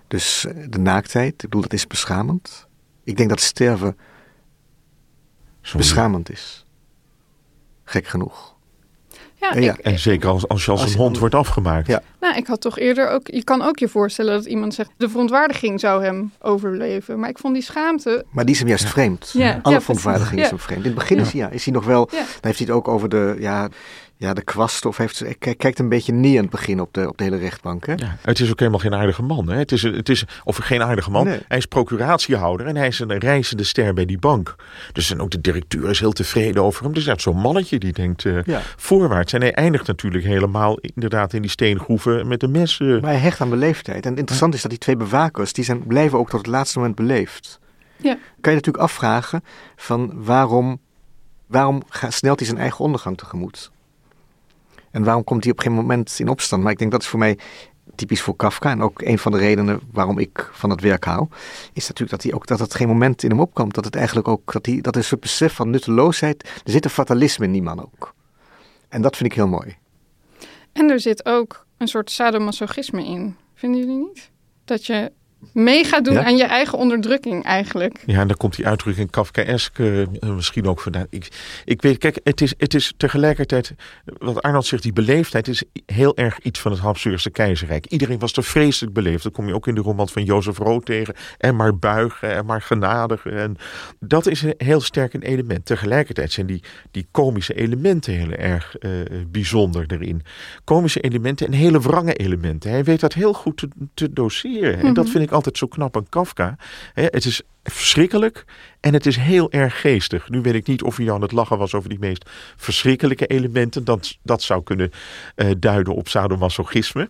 [0.08, 2.68] Dus de naaktheid, ik bedoel dat is beschamend.
[3.04, 3.96] Ik denk dat sterven
[5.60, 5.78] Sorry.
[5.78, 6.66] beschamend is.
[7.84, 8.56] Gek genoeg.
[9.40, 9.72] Ja, en, ja.
[9.72, 11.86] Ik, en zeker als, als je als, als een hond wordt afgemaakt.
[11.86, 12.02] Ja.
[12.20, 13.26] Nou, ik had toch eerder ook...
[13.26, 14.90] Je kan ook je voorstellen dat iemand zegt...
[14.96, 17.18] de verontwaardiging zou hem overleven.
[17.18, 18.24] Maar ik vond die schaamte...
[18.30, 18.90] Maar die is hem juist ja.
[18.90, 19.30] vreemd.
[19.32, 19.58] Ja.
[19.62, 20.80] Alle ja, verontwaardiging is hem vreemd.
[20.80, 22.06] In het begin is, hij, ja, is hij nog wel...
[22.06, 23.36] Dan heeft hij het ook over de...
[23.38, 23.68] Ja,
[24.20, 27.08] ja, de kwast of heeft hij kijkt een beetje neer in het begin op de,
[27.08, 27.86] op de hele rechtbank.
[27.86, 27.92] Hè?
[27.92, 29.48] Ja, het is ook helemaal geen aardige man.
[29.48, 29.56] Hè?
[29.56, 31.24] Het is, het is, of geen aardige man.
[31.24, 31.40] Nee.
[31.48, 34.54] Hij is procuratiehouder en hij is een reizende ster bij die bank.
[34.92, 36.94] Dus en ook de directeur is heel tevreden over hem.
[36.94, 38.60] Dus dat is zo'n mannetje die denkt uh, ja.
[38.76, 39.32] voorwaarts.
[39.32, 42.78] En hij eindigt natuurlijk helemaal inderdaad in die steengroeven met een mes.
[42.78, 43.00] Uh.
[43.00, 44.06] Maar hij hecht aan beleefdheid.
[44.06, 46.96] En interessant is dat die twee bewakers, die zijn, blijven ook tot het laatste moment
[46.96, 47.58] beleefd.
[47.96, 48.18] Ja.
[48.40, 49.44] Kan je natuurlijk afvragen
[49.76, 50.80] van waarom,
[51.46, 53.70] waarom snelt hij zijn eigen ondergang tegemoet?
[54.90, 56.62] En waarom komt hij op geen moment in opstand?
[56.62, 57.38] Maar ik denk dat is voor mij
[57.94, 58.70] typisch voor Kafka.
[58.70, 61.28] En ook een van de redenen waarom ik van het werk hou.
[61.72, 63.74] Is natuurlijk dat, hij ook, dat het geen moment in hem opkomt.
[63.74, 66.42] Dat het eigenlijk ook, dat, hij, dat is een soort besef van nutteloosheid.
[66.64, 68.14] Er zit een fatalisme in die man ook.
[68.88, 69.76] En dat vind ik heel mooi.
[70.72, 73.36] En er zit ook een soort sadomasochisme in.
[73.54, 74.30] Vinden jullie niet?
[74.64, 75.12] Dat je
[75.52, 76.24] mee gaat doen Ja?
[76.24, 78.02] aan je eigen onderdrukking eigenlijk.
[78.06, 81.06] Ja, en dan komt die uitdrukking Kafkaesk eh, misschien ook vandaan.
[81.10, 81.28] Ik,
[81.64, 83.74] ik weet, kijk, het is, het is tegelijkertijd,
[84.04, 87.86] wat Arnold zegt, die beleefdheid is heel erg iets van het Habsburgse keizerrijk.
[87.86, 89.22] Iedereen was er vreselijk beleefd.
[89.22, 91.14] Dat kom je ook in de roman van Jozef Rood tegen.
[91.38, 93.36] En maar buigen en maar genadigen.
[93.36, 93.56] En
[94.00, 95.66] dat is een heel sterk een element.
[95.66, 98.90] Tegelijkertijd zijn die, die komische elementen heel erg eh,
[99.28, 100.22] bijzonder erin.
[100.64, 102.70] Komische elementen en hele wrange elementen.
[102.70, 104.78] Hij weet dat heel goed te, te doseren.
[104.80, 106.56] En dat vind ik altijd zo knap aan Kafka.
[106.94, 108.44] Hè, het is verschrikkelijk
[108.80, 110.28] en het is heel erg geestig.
[110.28, 113.84] Nu weet ik niet of hij aan het lachen was over die meest verschrikkelijke elementen.
[113.84, 114.90] Dat, dat zou kunnen
[115.34, 117.08] eh, duiden op sadomasochisme.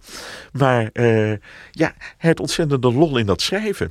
[0.53, 1.33] Maar eh,
[1.71, 3.91] ja, had ontzettende lol in dat schrijven.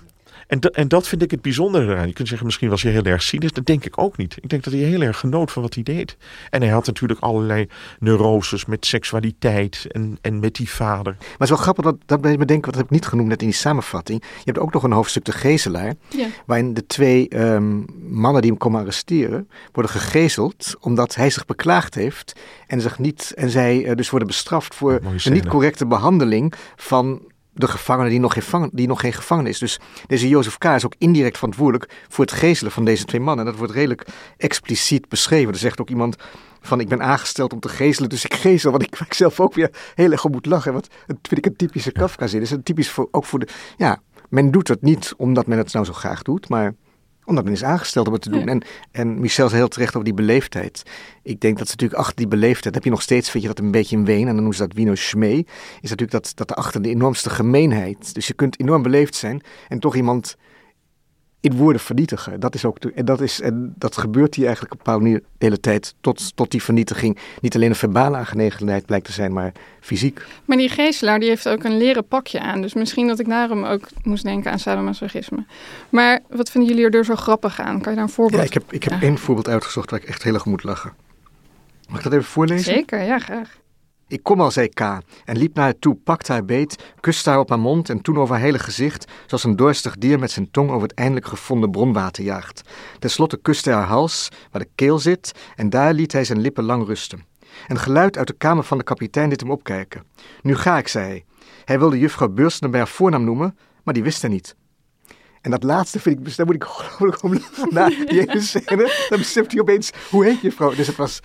[0.50, 2.08] En, da- en dat vind ik het bijzondere eraan.
[2.08, 3.52] Je kunt zeggen, misschien was hij heel erg cynisch.
[3.52, 4.38] Dat denk ik ook niet.
[4.42, 6.18] Ik denk dat hij heel erg genoot van wat hij deed.
[6.50, 7.68] En hij had natuurlijk allerlei
[8.00, 11.16] neuroses met seksualiteit en, en met die vader.
[11.20, 13.06] Maar het is wel grappig, dat, dat ben je me denken, wat heb ik niet
[13.06, 14.22] genoemd net in die samenvatting.
[14.22, 16.28] Je hebt ook nog een hoofdstuk De Gezelaar, Ja.
[16.46, 17.78] waarin de twee ehm,
[18.10, 23.34] mannen die hem komen arresteren, worden gegezeld omdat hij zich beklaagd heeft en, zich niet,
[23.36, 25.36] en zij eh, dus worden bestraft voor de scène.
[25.36, 27.22] niet correcte behandeling van
[27.60, 29.60] de gevangene die nog geen, die nog geen gevangene is.
[29.60, 30.64] Dus deze Jozef K.
[30.64, 33.46] is ook indirect verantwoordelijk voor het gezelen van deze twee mannen.
[33.46, 34.06] En dat wordt redelijk
[34.38, 35.54] expliciet beschreven.
[35.54, 36.16] Er zegt ook iemand
[36.62, 38.72] van ik ben aangesteld om te gezelen, dus ik gezel.
[38.72, 40.74] Wat ik, zelf ook weer heel erg om moet lachen.
[40.74, 42.42] Want dat vind ik een typische Kafka-zin.
[42.42, 43.48] is een typisch voor, ook voor de...
[43.78, 46.74] Ja, men doet het niet omdat men het nou zo graag doet, maar
[47.30, 48.40] omdat men is aangesteld om het te doen.
[48.40, 48.46] Ja.
[48.46, 48.62] En,
[48.92, 50.84] en Michel is heel terecht over die beleefdheid.
[51.24, 53.60] Ik denk dat ze natuurlijk achter die beleefdheid, heb je nog steeds, vind je dat
[53.60, 55.46] een beetje in Ween, en dan noemen ze dat Wino Schmee,
[55.82, 58.14] is natuurlijk dat, dat erachter de enormste gemeenheid.
[58.14, 60.38] Dus je kunt enorm beleefd zijn en toch iemand
[61.42, 62.40] in woorden vernietigen.
[62.40, 65.20] Dat is ook, en dat, is, en dat gebeurt hier eigenlijk op een bepaalde manier
[65.38, 69.34] de hele tijd, tot, tot die vernietiging niet alleen een verbale aangelegenheid blijkt te zijn,
[69.34, 70.26] maar fysiek.
[70.46, 72.62] Maar die geestelaar die heeft ook een leren pakje aan.
[72.62, 75.46] Dus misschien dat ik daarom ook moest denken aan sadomasochisme.
[75.90, 77.82] Maar wat vinden jullie er zo grappig aan?
[77.82, 79.02] Kan je daar een voorbeeld Ja, ik heb, ik heb Ja.
[79.02, 80.94] één voorbeeld uitgezocht waar ik echt heel erg moet lachen.
[81.90, 82.74] Mag ik dat even voorlezen?
[82.74, 83.58] Zeker, ja, graag.
[84.10, 87.40] Ik kom al, zei K, en liep naar haar toe, pakte haar beet, kuste haar
[87.40, 90.52] op haar mond en toen over haar hele gezicht, zoals een dorstig dier met zijn
[90.52, 92.62] tong over het eindelijk gevonden bronwater jaagt.
[93.00, 96.40] Ten slotte kuste hij haar hals, waar de keel zit, en daar liet hij zijn
[96.40, 97.26] lippen lang rusten.
[97.68, 100.04] Een geluid uit de kamer van de kapitein deed hem opkijken.
[100.42, 101.26] Nu ga ik, zei hij.
[101.66, 104.56] Hij wilde juffrouw Beurstener bij haar voornaam noemen, maar die wist hij niet.
[105.42, 107.74] En dat laatste vind ik, daar moet ik ongelooflijk om lachen.
[107.74, 107.88] Na
[108.34, 110.76] die scène, dan beseft hij opeens, hoe heet juffrouw?
[110.76, 111.20] Dus het was,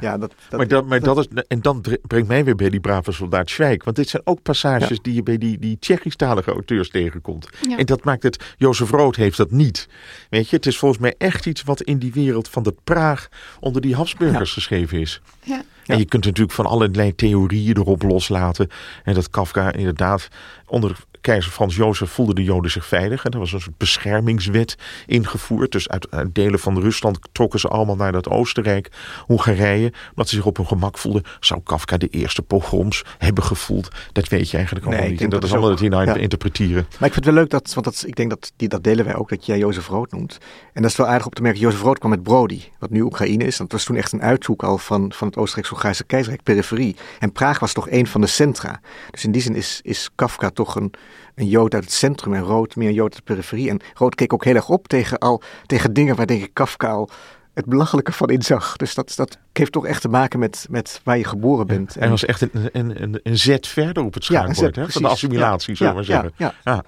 [0.00, 2.70] ja, dat, dat, maar dat, maar dat is, en dan bre- brengt mij weer bij
[2.70, 3.84] die brave soldaat Schweik.
[3.84, 4.96] Want dit zijn ook passages Ja.
[5.02, 7.48] die je bij die, die Tsjechisch-talige auteurs tegenkomt.
[7.68, 7.76] Ja.
[7.76, 9.88] En dat maakt het, Jozef Rood heeft dat niet.
[10.30, 13.28] Weet je, het is volgens mij echt iets wat in die wereld van de Praag
[13.60, 15.20] onder die Habsburgers geschreven is.
[15.42, 15.62] Ja.
[15.86, 18.68] En je kunt natuurlijk van allerlei theorieën erop loslaten.
[19.04, 20.28] En dat Kafka inderdaad
[20.66, 23.24] onder keizer Frans Jozef voelden de Joden zich veilig.
[23.24, 25.72] En er was een soort beschermingswet ingevoerd.
[25.72, 28.90] Dus uit, uit delen van Rusland trokken ze allemaal naar dat Oostenrijk,
[29.26, 29.92] Hongarije.
[30.10, 31.22] Omdat ze zich op hun gemak voelden.
[31.40, 33.88] Zou Kafka de eerste pogroms hebben gevoeld?
[34.12, 35.24] Dat weet je eigenlijk Nee, allemaal ik niet.
[35.24, 36.14] En dat, dat is allemaal het hiernaar ja.
[36.14, 36.86] interpreteren.
[36.98, 38.84] Maar ik vind het wel leuk dat, want dat, is- ik denk dat die, dat
[38.84, 40.38] delen wij ook, dat jij Jozef Rood noemt.
[40.72, 41.60] En dat is wel aardig op te merken.
[41.60, 43.56] Jozef Rood kwam met Brody, wat nu Oekraïne is.
[43.56, 46.96] Dat was toen echt een uithoek al van, van het Oostenrijks-Hongaarse keizerrijk, periferie.
[47.18, 48.80] En Praag was toch een van de centra.
[49.10, 50.92] Dus in die zin is, is Kafka toch een,
[51.34, 53.68] een Jood uit het centrum en Rood meer een Jood uit de periferie.
[53.70, 56.88] En Rood keek ook heel erg op tegen, al, tegen dingen waar denk ik Kafka
[56.90, 57.10] al
[57.54, 58.76] het belachelijke van inzag.
[58.76, 61.94] Dus dat, dat heeft toch echt te maken met, met waar je geboren bent.
[61.94, 64.88] Hij was echt een, een, een, een zet verder op het Ja, schaakbord zet, hè,
[64.90, 66.32] van de assimilatie, Ja, zullen we maar ja, zeggen.
[66.36, 66.84] ja, Ja.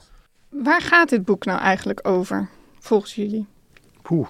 [0.49, 3.47] Waar gaat dit boek nou eigenlijk over, volgens jullie?
[4.03, 4.29] Poeh.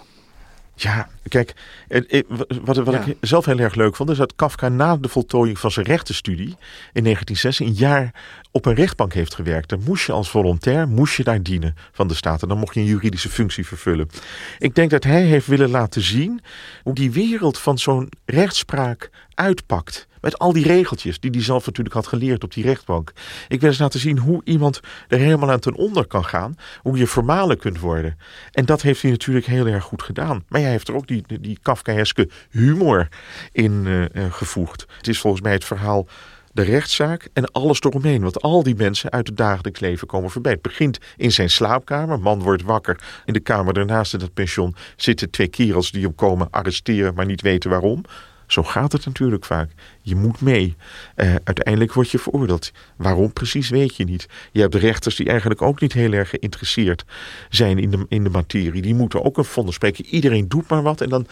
[0.76, 1.54] Ja, kijk,
[1.88, 2.24] het-
[2.64, 3.00] wat, wat Ja.
[3.04, 6.56] ik zelf heel erg leuk vond, is dat Kafka na de voltooiing van zijn rechtenstudie
[6.92, 8.14] in 1906 een jaar
[8.50, 9.68] op een rechtbank heeft gewerkt.
[9.68, 12.42] Dan moest je als volontair, moest je daar dienen van de staat.
[12.42, 14.08] En dan mocht je een juridische functie vervullen.
[14.58, 16.40] Ik denk dat hij heeft willen laten zien
[16.82, 20.06] hoe die wereld van zo'n rechtspraak uitpakt.
[20.24, 23.12] Met al die regeltjes die hij zelf natuurlijk had geleerd op die rechtbank.
[23.48, 26.56] Ik wil eens laten zien hoe iemand er helemaal aan ten onder kan gaan.
[26.82, 28.18] Hoe je formale kunt worden.
[28.52, 30.44] En dat heeft hij natuurlijk heel erg goed gedaan.
[30.48, 33.08] Maar hij heeft er ook die, die, die Kafkaeske humor
[33.52, 34.86] in eh, eh, gevoegd.
[34.96, 36.08] Het is volgens mij het verhaal
[36.52, 38.22] de rechtszaak en alles eromheen.
[38.22, 40.52] Want al die mensen uit het dagelijks leven komen voorbij.
[40.52, 42.20] Het begint in zijn slaapkamer.
[42.20, 43.00] Man wordt wakker.
[43.24, 47.26] In de kamer daarnaast in het pension zitten twee kerels die hem komen arresteren, maar
[47.26, 48.04] niet weten waarom.
[48.46, 49.70] Zo gaat het natuurlijk vaak.
[50.02, 50.76] Je moet mee.
[51.14, 52.72] Eh, uiteindelijk word je veroordeeld.
[52.96, 54.28] Waarom precies weet je niet.
[54.52, 57.04] Je hebt rechters die eigenlijk ook niet heel erg geïnteresseerd
[57.48, 58.82] zijn in de, in de materie.
[58.82, 60.06] Die moeten ook een vonnis spreken.
[60.06, 61.00] Iedereen doet maar wat.
[61.00, 61.26] En dan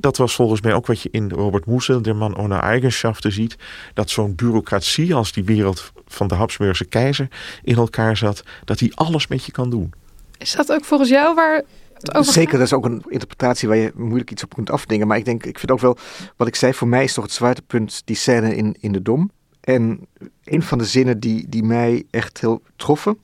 [0.00, 3.56] dat was volgens mij ook wat je in Robert Musil, de man ohne Eigenschaften, ziet.
[3.94, 7.28] Dat zo'n bureaucratie als die wereld van de Habsburgse keizer
[7.62, 9.92] in elkaar zat, dat hij alles met je kan doen.
[10.38, 11.62] Is dat ook volgens jou waar
[11.98, 15.06] het over Zeker, dat is ook een interpretatie waar je moeilijk iets op kunt afdingen.
[15.06, 15.96] Maar ik denk, ik vind ook wel,
[16.36, 19.30] wat ik zei, voor mij is toch het zwaartepunt die scène in, in de Dom.
[19.60, 20.06] En
[20.44, 23.18] een van de zinnen die, die mij echt heel troffen,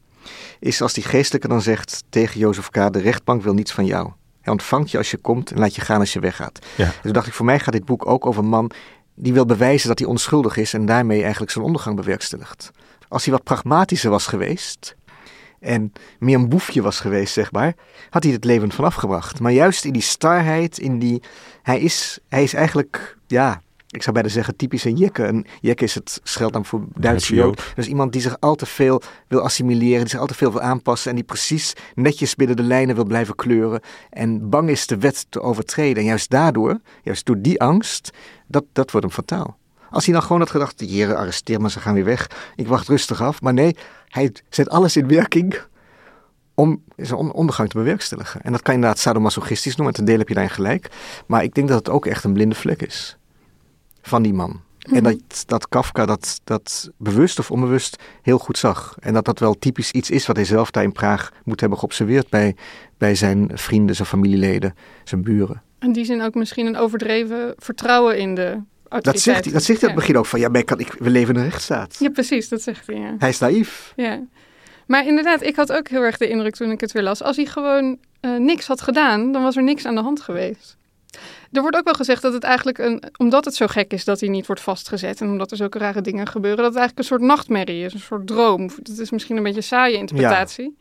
[0.60, 4.10] is als die geestelijke dan zegt tegen Jozef K., de rechtbank wil niets van jou.
[4.40, 6.58] Hij ontvangt je als je komt en laat je gaan als je weggaat.
[6.76, 6.84] Ja.
[6.84, 8.70] En toen dacht ik, voor mij gaat dit boek ook over een man
[9.14, 12.70] die wil bewijzen dat hij onschuldig is en daarmee eigenlijk zijn ondergang bewerkstelligt.
[13.08, 14.96] Als hij wat pragmatischer was geweest
[15.64, 17.74] en meer een boefje was geweest, zeg maar,
[18.10, 19.40] had hij het leven vanaf gebracht.
[19.40, 21.22] Maar juist in die starheid, in die,
[21.62, 23.62] hij, is, hij is eigenlijk, ja,
[23.94, 25.26] ik zou bijna zeggen typisch een jekke.
[25.26, 27.72] Een jekke is het scheldnaam voor Duitse jood.
[27.74, 30.60] Dus iemand die zich al te veel wil assimileren, die zich al te veel wil
[30.60, 34.98] aanpassen en die precies netjes binnen de lijnen wil blijven kleuren en bang is de
[34.98, 35.96] wet te overtreden.
[35.96, 38.10] En juist daardoor, juist door die angst,
[38.46, 39.56] dat, dat wordt hem fataal.
[39.94, 42.30] Als hij dan gewoon had gedacht, heren arresteer me, ze gaan weer weg.
[42.56, 43.42] Ik wacht rustig af.
[43.42, 43.76] Maar nee,
[44.14, 45.58] hij zet alles in werking
[46.54, 48.40] om zijn on- ondergang te bewerkstelligen.
[48.42, 49.94] En dat kan je inderdaad sadomasochistisch noemen.
[49.94, 50.90] Ten dele heb je daarin gelijk.
[51.26, 53.16] Maar ik denk dat het ook echt een blinde vlek is.
[54.02, 54.60] Van die man.
[54.78, 58.96] En dat, dat Kafka dat, dat bewust of onbewust heel goed zag.
[58.98, 61.78] En dat dat wel typisch iets is wat hij zelf daar in Praag moet hebben
[61.78, 62.56] geobserveerd bij,
[62.98, 64.74] bij zijn vrienden, zijn familieleden,
[65.04, 65.62] zijn buren.
[65.80, 68.60] In die zin ook misschien een overdreven vertrouwen in de.
[69.02, 70.92] Dat zegt hij, dat zegt hij het begin ook van, ja, maar ik kan, ik,
[70.98, 71.96] we leven in een rechtsstaat.
[71.98, 73.14] Ja, precies, dat zegt hij, ja.
[73.18, 73.92] Hij is naïef.
[73.96, 74.22] ja.
[74.86, 77.22] Maar inderdaad, ik had ook heel erg de indruk toen ik het weer las.
[77.22, 80.76] Als hij gewoon eh, niks had gedaan, dan was er niks aan de hand geweest.
[81.52, 84.20] Er wordt ook wel gezegd dat het eigenlijk, een, omdat het zo gek is dat
[84.20, 87.16] hij niet wordt vastgezet en omdat er zulke rare dingen gebeuren, dat het eigenlijk een
[87.16, 88.70] soort nachtmerrie is, een soort droom.
[88.82, 90.76] Dat is misschien een beetje een saaie interpretatie.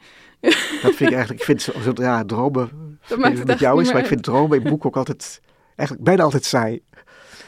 [0.81, 3.91] Dat vind ik eigenlijk, ik vind zo- zodra dromen Dat maakt het met jou is,
[3.91, 5.41] maar ik vind dromen in boeken ook altijd,
[5.75, 6.81] eigenlijk bijna altijd saai.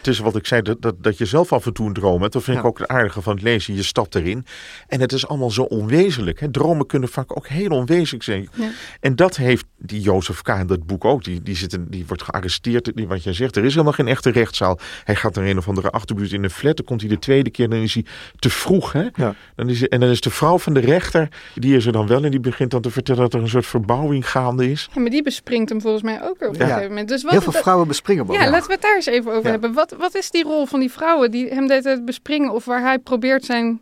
[0.05, 2.21] Het is wat ik zei, dat, dat, dat je zelf af en toe een droom
[2.21, 2.33] hebt.
[2.33, 3.75] Dat vind ik ook het aardige van het lezen.
[3.75, 4.45] Je stapt erin.
[4.87, 6.39] En het is allemaal zo onwezenlijk.
[6.39, 6.51] Hè.
[6.51, 8.49] Dromen kunnen vaak ook heel onwezenlijk zijn.
[8.53, 8.69] Ja.
[8.99, 10.47] En dat heeft die Jozef K.
[10.49, 11.23] in dat boek ook.
[11.23, 12.91] Die, die, zit in, die wordt gearresteerd.
[12.95, 14.79] Die, wat jij zegt, er is helemaal geen echte rechtszaal.
[15.03, 16.75] Hij gaat naar een of andere achterbuurt in een flat.
[16.77, 17.69] Dan komt hij de tweede keer.
[17.69, 18.05] Dan is hij
[18.39, 18.91] te vroeg.
[18.91, 19.07] Hè.
[19.15, 19.35] Ja.
[19.55, 21.27] Dan is, hij- en dan is de vrouw van de rechter.
[21.55, 22.23] Die is er dan wel.
[22.23, 24.89] En die begint dan te vertellen dat er een soort verbouwing gaande is.
[24.93, 26.65] Ja, maar die bespringt hem volgens mij ook op een Ja.
[26.67, 27.07] gegeven moment.
[27.09, 28.41] Dus wat, Heel veel dat- vrouwen bespringen hem ook.
[28.41, 29.49] Ja, laten we het daar eens even over Ja.
[29.51, 29.73] hebben.
[29.73, 32.51] Wat, wat is die rol van die vrouwen die hem de hele tijd bespringen?
[32.51, 33.81] Of waar hij probeert zijn...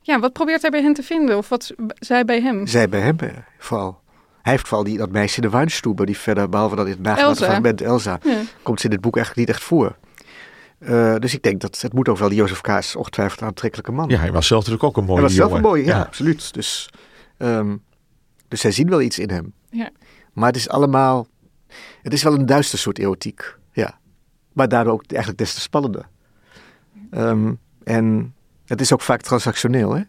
[0.00, 1.36] Ja, wat probeert hij bij hen te vinden?
[1.36, 2.66] Of wat zij bij hem?
[2.66, 4.00] Zij bij hem eh, vooral.
[4.42, 7.00] Hij heeft vooral die, dat meisje in de Weinstube, die verder, behalve dat in het
[7.00, 7.44] nagelaten Elsa.
[7.44, 8.40] fragment Elsa, Ja.
[8.62, 9.96] komt ze in dit boek eigenlijk niet echt voor.
[10.78, 12.68] Eh, dus ik denk dat het moet ook wel, die Jozef K.
[12.68, 14.08] is ongetwijfeld een aantrekkelijke man.
[14.08, 16.54] Ja, hij was zelf natuurlijk ook een mooie Hij was zelf een mooie, ja, absoluut.
[16.54, 16.88] Dus,
[17.38, 17.76] ehm,
[18.48, 19.52] dus zij zien wel iets in hem.
[19.70, 19.90] Ja.
[20.32, 21.26] Maar het is allemaal,
[22.02, 23.54] het is wel een duister soort erotiek, ja.
[24.54, 26.08] Maar daardoor ook eigenlijk des te spannender.
[27.10, 27.52] Ehm,
[27.84, 28.34] en
[28.66, 30.02] het is ook vaak transactioneel, hè.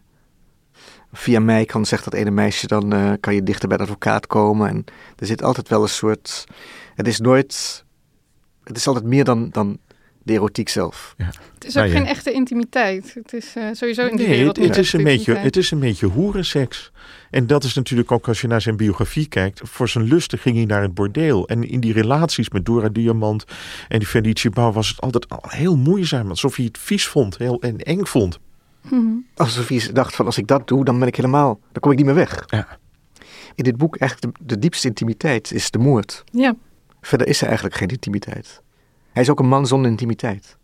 [1.12, 4.26] Via mij kan, zegt dat ene meisje, dan eh, kan je dichter bij de advocaat
[4.26, 4.68] komen.
[4.68, 4.84] En
[5.16, 6.44] er zit altijd wel een soort,
[6.94, 7.84] het is nooit,
[8.62, 9.78] het is altijd meer dan, dan
[10.26, 11.14] de erotiek zelf.
[11.16, 11.98] Het is ook Nou ja.
[11.98, 13.14] geen echte intimiteit.
[13.14, 15.78] Het is eh, sowieso in die Nee, wereld het, is een beetje, het is een
[15.78, 16.92] beetje hoerenseks.
[17.30, 19.60] En dat is natuurlijk ook als je naar zijn biografie kijkt.
[19.64, 21.48] Voor zijn lusten ging hij naar het bordeel.
[21.48, 23.44] En in die relaties met Dora Diamant
[23.88, 26.28] en die Felicie Bouw was het altijd al heel moeizaam.
[26.28, 28.38] Alsof hij het vies vond heel, en eng vond.
[28.82, 29.06] Mhm.
[29.34, 31.96] Alsof hij dacht van als ik dat doe, dan ben ik helemaal, dan kom ik
[31.96, 32.44] niet meer weg.
[32.46, 32.78] Ja.
[33.54, 36.24] In dit boek eigenlijk de, de diepste intimiteit is de moord.
[36.32, 36.54] Ja,
[37.00, 38.62] Verder is er eigenlijk geen intimiteit.
[39.16, 40.56] Hij is ook een man zonder intimiteit.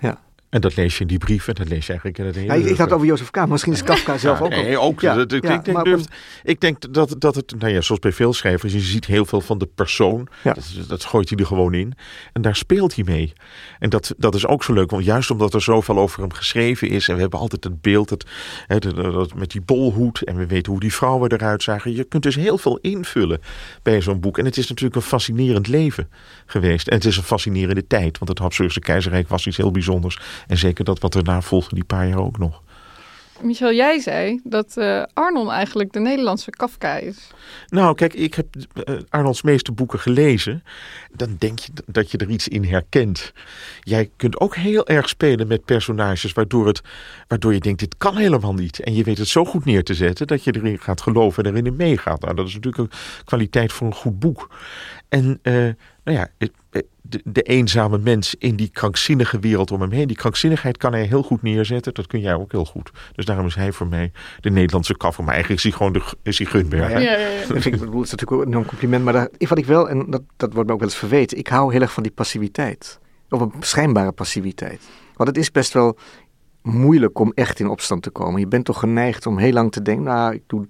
[0.00, 0.20] ja.
[0.52, 2.46] En dat lees je in die brief en dat lees je eigenlijk in het hele
[2.46, 3.46] Ja, ik, ik had het over Jozef K.
[3.48, 5.00] Misschien is Kafka zelf Ja, ook nee, ook.
[5.00, 6.04] Ja, ik, denk, maar durf-
[6.42, 9.40] ik denk dat, dat het, nou ja, zoals bij veel schrijvers, je ziet heel veel
[9.40, 10.28] van de persoon.
[10.42, 10.52] Ja.
[10.52, 11.92] Dat, dat gooit hij er gewoon in.
[12.32, 13.32] En daar speelt hij mee.
[13.78, 16.88] En dat, dat is ook zo leuk, want juist omdat er zoveel over hem geschreven
[16.88, 17.08] is.
[17.08, 18.26] En we hebben altijd het beeld het,
[18.66, 20.22] hè, dat, dat- met die bolhoed.
[20.22, 21.94] En we weten hoe die vrouwen eruit zagen.
[21.94, 23.40] Je kunt dus heel veel invullen
[23.82, 24.38] bij zo'n boek.
[24.38, 26.08] En het is natuurlijk een fascinerend leven
[26.46, 26.88] geweest.
[26.88, 28.18] En het is een fascinerende tijd.
[28.18, 30.18] Want het Habsburgse keizerrijk was iets heel bijzonders.
[30.46, 32.62] En zeker dat wat erna volgde, die paar jaar ook nog.
[33.42, 37.30] Michel, jij zei dat eh, Arnon eigenlijk de Nederlandse Kafka is.
[37.68, 38.46] Nou, kijk, ik heb
[38.84, 40.62] eh, Arnold's meeste boeken gelezen.
[41.12, 43.32] Dan denk je dat je er iets in herkent.
[43.80, 46.80] Jij kunt ook heel erg spelen met personages, waardoor, het,
[47.28, 48.78] waardoor je denkt: dit kan helemaal niet.
[48.80, 51.50] En je weet het zo goed neer te zetten dat je erin gaat geloven en
[51.50, 52.20] erin in meegaat.
[52.20, 54.50] Nou, dat is natuurlijk een kwaliteit voor een goed boek.
[55.08, 55.52] En eh,
[56.04, 56.52] nou ja, het-
[57.12, 60.06] de, de, eenzame mens in die krankzinnige wereld om hem heen.
[60.06, 61.94] Die krankzinnigheid kan hij heel goed neerzetten.
[61.94, 62.90] Dat kun jij ook heel goed.
[63.14, 65.24] Dus daarom is hij voor mij de Nederlandse kaffer.
[65.24, 66.90] Maar eigenlijk is hij gewoon de, is hij Gunberg.
[66.90, 69.04] Ja, ja, ja, Dat, vind ik, bedoel, is natuurlijk ook een compliment.
[69.04, 71.38] Maar daar, wat ik wel, en dat, dat wordt me ook wel eens verweten.
[71.38, 72.98] Ik hou heel erg van die passiviteit.
[73.28, 74.80] Of een schijnbare passiviteit.
[75.16, 75.98] Want het is best wel
[76.62, 78.40] moeilijk om echt in opstand te komen.
[78.40, 80.66] Je bent toch geneigd om heel lang te denken, nou, ik doe,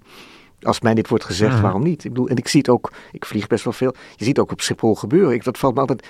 [0.65, 2.03] als mij dit wordt gezegd, waarom niet?
[2.03, 4.39] Ik bedoel, en ik zie het ook, ik vlieg best wel veel, je ziet het
[4.39, 5.33] ook op Schiphol gebeuren.
[5.33, 6.07] Ik, dat valt me altijd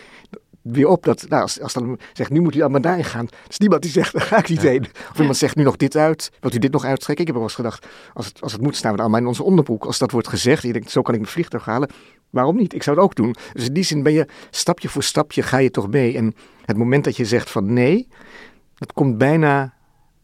[0.62, 3.28] weer op, dat nou, als, als dan zegt, nu moet u allemaal daarin gaan.
[3.48, 4.86] Is niemand die zegt, daar ga ik niet heen.
[5.12, 7.26] Of iemand zegt, nu nog dit uit, wilt u dit nog uittrekken?
[7.26, 9.44] Ik heb wel eens gedacht, als het, als het moet, staan we allemaal in onze
[9.44, 9.86] onderbroek.
[9.86, 11.90] Als dat wordt gezegd, je denkt, zo kan ik mijn vliegtuig halen,
[12.30, 12.74] waarom niet?
[12.74, 13.36] Ik zou het ook doen.
[13.54, 16.18] Dus in die zin ben je, stapje voor stapje ga je toch mee.
[16.18, 16.36] En
[16.66, 18.08] het moment dat je zegt van nee,
[18.76, 19.74] dat komt bijna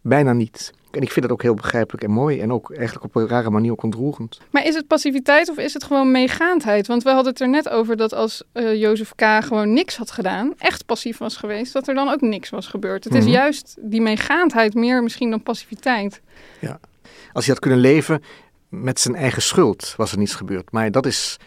[0.01, 0.73] bijna niet.
[0.91, 2.39] En ik vind dat ook heel begrijpelijk en mooi.
[2.39, 4.39] En ook eigenlijk op een rare manier ook ontroerend.
[4.49, 6.88] Maar is het passiviteit of is het gewoon meegaandheid?
[6.88, 9.23] Want we hadden het er net over dat als uh, Jozef K.
[9.43, 13.04] gewoon niks had gedaan, echt passief was geweest, dat er dan ook niks was gebeurd.
[13.04, 13.34] Het is mhm.
[13.34, 16.21] juist die meegaandheid meer misschien dan passiviteit.
[16.60, 16.80] Ja,
[17.34, 18.23] als hij had kunnen leven
[18.69, 20.71] met zijn eigen schuld, was er niets gebeurd.
[20.71, 21.38] Maar dat is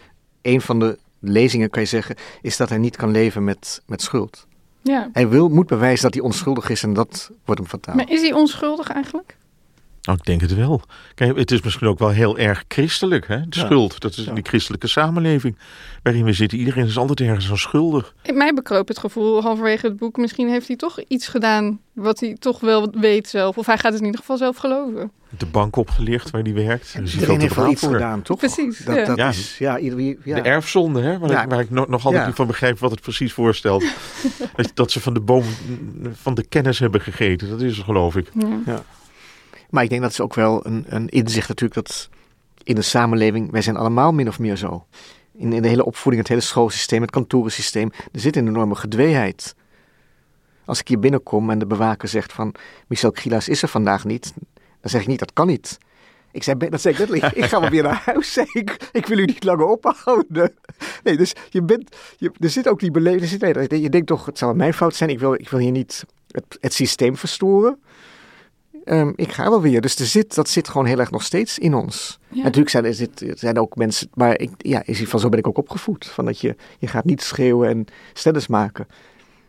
[0.41, 4.01] een van de lezingen, kan je zeggen, is dat hij niet kan leven met, met
[4.01, 4.47] schuld.
[4.83, 5.09] Ja.
[5.13, 7.95] Hij wil, moet bewijzen dat hij onschuldig is en dat wordt hem fataal.
[7.95, 9.37] Maar is hij onschuldig eigenlijk?
[10.03, 10.81] Nou, ik denk het wel.
[11.15, 13.47] Kijk, het is misschien ook wel heel erg christelijk, hè?
[13.49, 13.99] De schuld.
[13.99, 14.33] Dat is ja.
[14.33, 15.57] die christelijke samenleving
[16.01, 16.57] waarin we zitten.
[16.57, 18.13] Iedereen is altijd ergens aan schuldig.
[18.21, 20.17] In mij bekroop het gevoel halverwege het boek.
[20.17, 23.57] Misschien heeft hij toch iets gedaan wat hij toch wel weet zelf.
[23.57, 25.11] Of hij gaat het in ieder geval zelf geloven.
[25.37, 26.95] De bank opgelicht waar hij werkt.
[26.97, 27.93] Dus Iedereen heeft wel iets voor.
[27.93, 28.37] gedaan, toch?
[28.37, 28.77] Precies.
[28.85, 29.05] Dat, ja.
[29.05, 29.27] dat ja.
[29.29, 30.35] Is, ja, ieder, ja.
[30.35, 31.17] De erfzonde, hè?
[31.19, 33.83] Waar, ik, waar ik nog, nog altijd niet van begrijp wat het precies voorstelt.
[34.73, 35.43] dat ze van de boom
[36.11, 37.49] van de kennis hebben gegeten.
[37.49, 38.31] Dat is het, geloof ik.
[38.65, 38.83] Ja.
[39.73, 42.09] Maar ik denk dat is ook wel een, een inzicht natuurlijk dat
[42.63, 44.85] in de samenleving, wij zijn allemaal min of meer zo.
[45.33, 49.55] In, in de hele opvoeding, het hele schoolsysteem, het kantorensysteem, er zit een enorme gedweeheid.
[50.65, 52.55] Als ik hier binnenkom en de bewaker zegt van
[52.87, 54.33] Michel Krielaas is er vandaag niet,
[54.81, 55.77] dan zeg ik niet, dat kan niet.
[56.31, 58.37] Ik zei, dat zei ik net, ik ga wel weer naar huis.
[58.91, 60.53] Ik, wil u niet langer ophouden.
[61.03, 63.41] Nee, dus je bent, je, er zit ook die beleving.
[63.41, 65.09] Nee, je denkt toch, het zou mijn fout zijn.
[65.09, 67.79] Ik wil, ik wil hier niet het, het systeem verstoren.
[68.83, 69.81] Ehm, ik ga wel weer.
[69.81, 72.19] Dus er zit, dat zit gewoon heel erg nog steeds in ons.
[72.29, 75.39] Natuurlijk zijn er, zit, er zijn ook mensen, maar ik, ja, is van zo ben
[75.39, 76.05] ik ook opgevoed.
[76.05, 78.87] Van dat je, je gaat niet schreeuwen en stennis maken.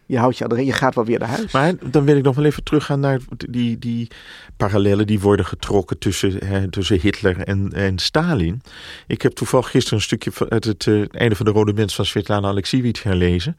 [0.06, 1.52] Je houdt je je gaat wel weer naar huis.
[1.52, 4.10] Maar dan wil ik nog wel even teruggaan naar die, die
[4.56, 8.62] parallellen die worden getrokken tussen, hè, tussen Hitler en, en Stalin.
[9.06, 11.94] Ik heb toevallig gisteren een stukje uit het, het uh, einde van de Rode Mens
[11.94, 13.56] van Svetlana Alexievich herlezen.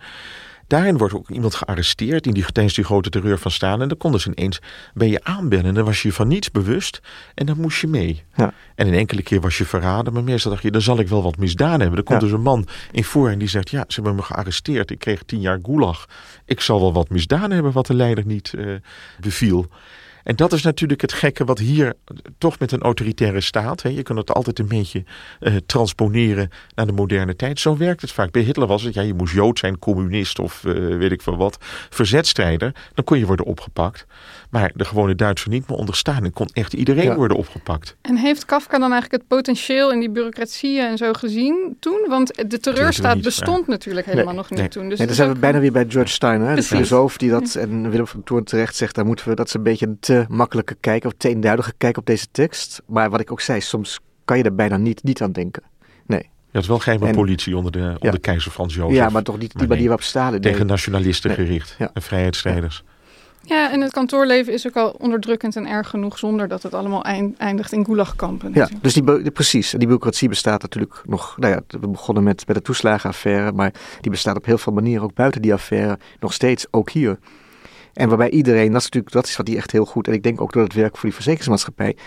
[0.67, 3.81] Daarin wordt ook iemand gearresteerd in die, tijdens die grote terreur van Stalin.
[3.81, 4.59] En dan konden ze ineens
[4.93, 5.65] bij je aanbellen.
[5.65, 6.99] En dan was je van niets bewust.
[7.33, 8.23] En dan moest je mee.
[8.35, 8.53] Ja.
[8.75, 10.13] En een enkele keer was je verraden.
[10.13, 11.97] Maar meestal dacht je, dan zal ik wel wat misdaan hebben.
[11.97, 13.69] Er komt dus een man in voor en die zegt...
[13.69, 14.91] ja, ze hebben me gearresteerd.
[14.91, 16.05] Ik kreeg tien jaar gulag.
[16.45, 18.75] Ik zal wel wat misdaan hebben wat de leider niet uh,
[19.19, 19.67] beviel.
[20.25, 21.93] En dat is natuurlijk het gekke wat hier
[22.37, 23.81] toch met een autoritaire staat.
[23.81, 25.03] Hè, je kan het altijd een beetje
[25.39, 27.59] uh, transponeren naar de moderne tijd.
[27.59, 28.31] Zo werkt het vaak.
[28.31, 31.37] Bij Hitler was het, ja, je moest Jood zijn, communist of uh, weet ik veel
[31.37, 31.57] wat,
[31.89, 32.75] verzetstrijder.
[32.93, 34.05] Dan kon je worden opgepakt.
[34.49, 36.23] Maar de gewone Duitser niet meer onderstaan.
[36.23, 37.95] En kon echt iedereen worden opgepakt.
[38.01, 42.05] En heeft Kafka dan eigenlijk het potentieel in die bureaucratieën en zo gezien toen?
[42.07, 44.89] Want de terreurstaat bestond natuurlijk helemaal nog niet toen.
[44.89, 47.89] Dus nee, dan zijn we bijna weer bij George Steiner, de filosoof die dat, en
[47.89, 50.75] Willem van Toorn terecht zegt, daar moeten we, dat is een beetje een te makkelijke
[50.79, 52.81] kijk of te eenduidige kijk op deze tekst.
[52.85, 55.63] Maar wat ik ook zei, soms kan je er bijna niet, niet aan denken.
[56.05, 56.29] Nee.
[56.51, 58.95] Je had wel geen politie onder, de, onder keizer Frans Jozef.
[58.95, 62.83] Ja, maar toch niet die manier waarop Stalin Tegen nationalisten gericht en vrijheidsstrijders.
[63.45, 67.03] Ja, en het kantoorleven is ook al onderdrukkend en erg genoeg zonder dat het allemaal
[67.37, 68.51] eindigt in gulagkampen.
[68.53, 69.69] Ja, dus die, precies.
[69.69, 71.37] Die bureaucratie bestaat natuurlijk nog.
[71.37, 75.03] Nou ja, we begonnen met, met de toeslagenaffaire, maar die bestaat op heel veel manieren
[75.03, 77.17] ook buiten die affaire nog steeds, ook hier.
[77.95, 80.23] En waarbij iedereen, dat is natuurlijk dat is wat hij echt heel goed, en ik
[80.23, 81.97] denk ook door het werk voor die verzekeringsmaatschappij,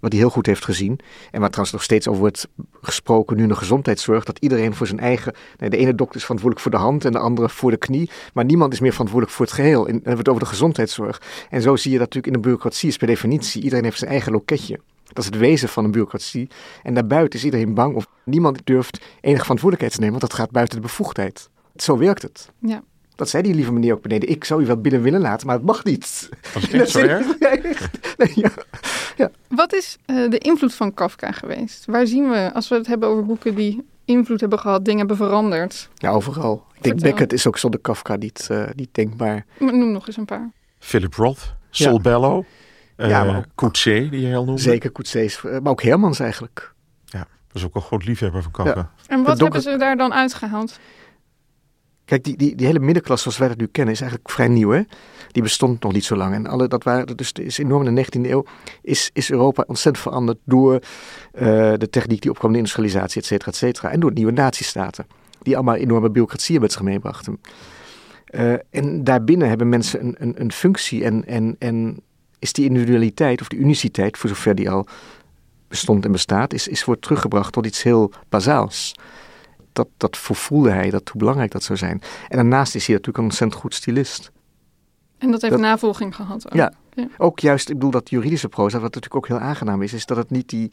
[0.00, 0.98] wat hij heel goed heeft gezien.
[1.30, 2.48] En waar trouwens nog steeds over wordt
[2.80, 6.22] gesproken nu in de gezondheidszorg, dat iedereen voor zijn eigen, nee, de ene dokter is
[6.22, 9.36] verantwoordelijk voor de hand en de andere voor de knie, maar niemand is meer verantwoordelijk
[9.36, 9.86] voor het geheel.
[9.86, 11.22] En dan hebben we het over de gezondheidszorg.
[11.50, 14.10] En zo zie je dat natuurlijk in de bureaucratie, is per definitie, iedereen heeft zijn
[14.10, 14.80] eigen loketje.
[15.04, 16.48] Dat is het wezen van een bureaucratie.
[16.82, 20.50] En daarbuiten is iedereen bang of niemand durft enige verantwoordelijkheid te nemen, want dat gaat
[20.50, 21.50] buiten de bevoegdheid.
[21.76, 22.50] Zo werkt het.
[22.58, 22.82] Ja.
[23.18, 24.28] Dat zei die lieve meneer ook beneden.
[24.28, 26.28] Ik zou u wel binnen willen laten, maar het mag niet.
[26.54, 27.26] Was het echt zo erg?
[28.16, 28.50] Nee, ja.
[29.16, 29.30] Ja.
[29.48, 31.84] Wat is uh, de invloed van Kafka geweest?
[31.86, 35.16] Waar zien we, als we het hebben over boeken die invloed hebben gehad, dingen hebben
[35.16, 35.88] veranderd?
[35.94, 36.66] Ja, overal.
[36.74, 39.46] Ik denk Beckett is ook zonder Kafka niet, uh, niet denkbaar.
[39.58, 40.50] Maar noem nog eens een paar.
[40.78, 42.00] Philip Roth, Sol ja.
[42.00, 42.44] Bello,
[42.96, 44.60] uh, ja, maar Coetzee, die je heel noemde.
[44.60, 46.74] Zeker Coetzee, maar ook Hermans eigenlijk.
[47.04, 48.90] Ja, dat is ook een groot liefhebber van Kafka.
[49.06, 50.78] En wat hebben ze daar dan uitgehaald?
[52.08, 54.70] Kijk, die, die, die hele middenklasse zoals wij dat nu kennen is eigenlijk vrij nieuw.
[54.70, 54.82] Hè?
[55.32, 56.34] Die bestond nog niet zo lang.
[56.34, 58.44] En alle, dat waren, dus is enorm in de 19e eeuw
[58.82, 60.80] is, is Europa ontzettend veranderd door uh,
[61.76, 63.90] de techniek die opkwam, de industrialisatie, et cetera, et cetera.
[63.90, 65.06] En door nieuwe natiestaten,
[65.42, 67.40] die allemaal enorme bureaucratieën met zich meebrachten.
[68.30, 72.00] Uh, en daarbinnen hebben mensen een, een, een functie en, en, en
[72.38, 74.86] is die individualiteit of die uniciteit, voor zover die al
[75.68, 78.94] bestond en bestaat, is, is wordt teruggebracht tot iets heel bazaals
[79.78, 82.02] dat, dat voelde hij, dat hoe belangrijk dat zou zijn.
[82.28, 84.30] En daarnaast is hij natuurlijk een ontzettend goed stylist.
[85.18, 86.54] En dat heeft navolging gehad ook.
[86.54, 86.72] Ja,
[87.16, 90.16] ook juist, ik bedoel dat juridische proza, wat natuurlijk ook heel aangenaam is, is dat
[90.16, 90.70] het niet die,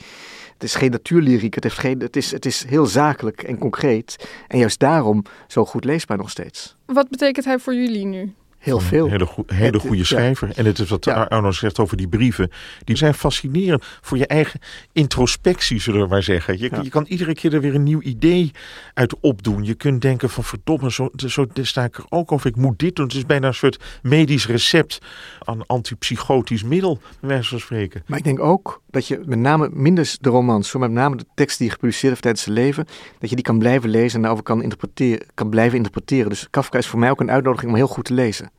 [0.53, 4.29] het is geen natuurlyriek, het, heeft geen, het, is, het is heel zakelijk en concreet.
[4.47, 6.75] En juist daarom zo goed leesbaar nog steeds.
[6.85, 8.33] Wat betekent hij voor jullie nu?
[8.65, 9.05] Heel veel.
[9.05, 10.51] Een hele, go hele goede schrijver.
[10.55, 11.23] En het is wat ja.
[11.23, 12.51] Arno zegt over die brieven.
[12.83, 14.59] Die zijn fascinerend voor je eigen
[14.91, 16.59] introspectie, zullen we maar zeggen.
[16.59, 16.81] Je, ja.
[16.81, 18.51] je kan iedere keer er weer een nieuw idee
[18.93, 19.63] uit opdoen.
[19.63, 22.49] Je kunt denken van verdomme, zo, zo sta ik er ook over.
[22.49, 23.05] Ik moet dit doen.
[23.05, 24.99] Het is bijna een soort medisch recept
[25.39, 28.03] aan antipsychotisch middel, bij wijze van spreken.
[28.07, 31.25] Maar ik denk ook dat je met name, minder de romans, maar met name de
[31.35, 32.85] tekst die je gepubliceerd heeft tijdens zijn leven,
[33.19, 36.29] dat je die kan blijven lezen en daarover kan, interpreteren, kan blijven interpreteren.
[36.29, 38.51] Dus Kafka is voor mij ook een uitnodiging om heel goed te lezen.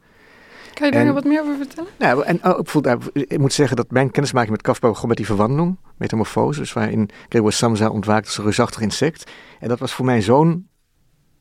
[0.77, 1.91] Kan je daar nog wat meer over vertellen?
[1.99, 5.17] Nou, en oh, ik, voel, ik moet zeggen dat mijn kennismaking met Kafka begon met
[5.17, 9.31] die verwandeling, metamorfose, dus waarin Gregor Samsa ontwaakt als een reusachtig insect.
[9.61, 10.69] En dat was voor mij zo'n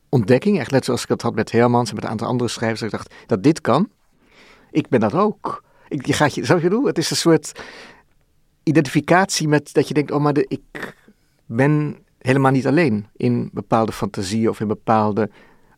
[0.08, 2.80] ontdekking, echt net zoals ik dat had met Hermans en met een aantal andere schrijvers,
[2.80, 3.88] dat ik dacht, dat dit kan.
[4.70, 5.64] Ik ben dat ook.
[5.88, 6.86] Ik, je gaat je, zou je doen?
[6.86, 7.52] Het is een soort
[8.62, 10.94] identificatie met dat je denkt, oh maar de, ik
[11.46, 15.30] ben helemaal niet alleen in bepaalde fantasieën of in bepaalde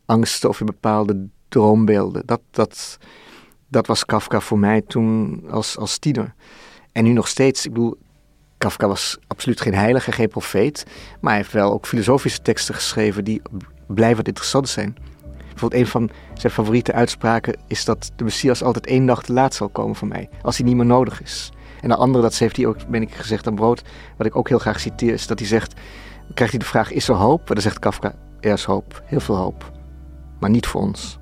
[0.05, 2.25] angsten of in bepaalde droombeelden.
[2.25, 2.97] Dat, dat,
[3.69, 6.33] dat was Kafka voor mij toen als, als tiener.
[6.91, 7.97] En nu nog steeds, ik bedoel,
[8.57, 10.85] Kafka was absoluut geen heilige, geen profeet.
[11.21, 13.41] Maar hij heeft wel ook filosofische teksten geschreven die
[13.87, 14.97] blijvend interessant zijn.
[15.49, 19.53] Bijvoorbeeld een van zijn favoriete uitspraken is dat de Messias altijd één dag te laat
[19.53, 20.29] zal komen voor mij.
[20.41, 21.51] Als hij niet meer nodig is.
[21.81, 23.81] En de andere, dat heeft hij ook, ben ik gezegd aan brood,
[24.17, 25.73] wat ik ook heel graag citeer, is dat hij zegt,
[26.33, 27.47] krijgt hij de vraag, is er hoop?
[27.47, 29.71] En dan zegt Kafka, er is hoop, heel veel hoop.
[30.39, 31.18] Maar niet voor ons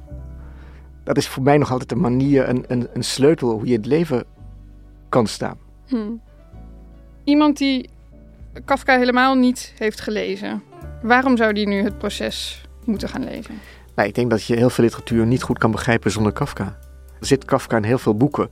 [1.07, 3.85] dat is voor mij nog altijd een manier, een, een, een sleutel hoe je het
[3.85, 4.23] leven
[5.09, 5.57] kan staan.
[5.85, 6.21] Hmm.
[7.23, 7.89] Iemand die
[8.65, 10.63] Kafka helemaal niet heeft gelezen,
[11.01, 13.53] waarom zou die nu het proces moeten gaan lezen?
[13.95, 16.77] Nou, ik denk dat je heel veel literatuur niet goed kan begrijpen zonder Kafka.
[17.19, 18.49] Er zit Kafka in heel veel boeken.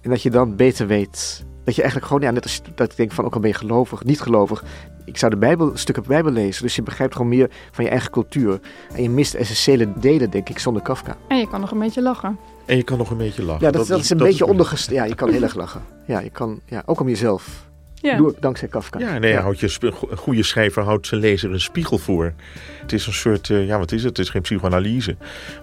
[0.00, 1.44] En dat je dan beter weet.
[1.64, 3.56] Dat je eigenlijk gewoon, ja, net als dat ik denk van ook al ben je
[3.56, 4.64] gelovig, niet gelovig,
[5.04, 6.62] ik zou de Bijbel, stukken Bijbel lezen.
[6.62, 8.60] Dus je begrijpt gewoon meer van je eigen cultuur.
[8.94, 11.16] En je mist essentiële delen, denk ik, zonder Kafka.
[11.28, 12.38] En je kan nog een beetje lachen.
[12.66, 13.66] En je kan nog een beetje lachen.
[13.66, 14.96] Ja, dat, dat, is een beetje ondergesteld.
[14.96, 15.82] Ja, je kan heel erg lachen.
[16.06, 17.70] Ja, je kan, ja, ook om jezelf.
[18.02, 18.16] Ja.
[18.16, 18.98] Doe, dankzij Kafka.
[18.98, 19.40] Ja, nee, ja.
[19.40, 22.32] Houdt je, een goede schrijver houdt zijn lezer een spiegel voor.
[22.80, 24.16] Het is een soort, uh, ja wat is het?
[24.16, 25.16] Het is geen psychoanalyse.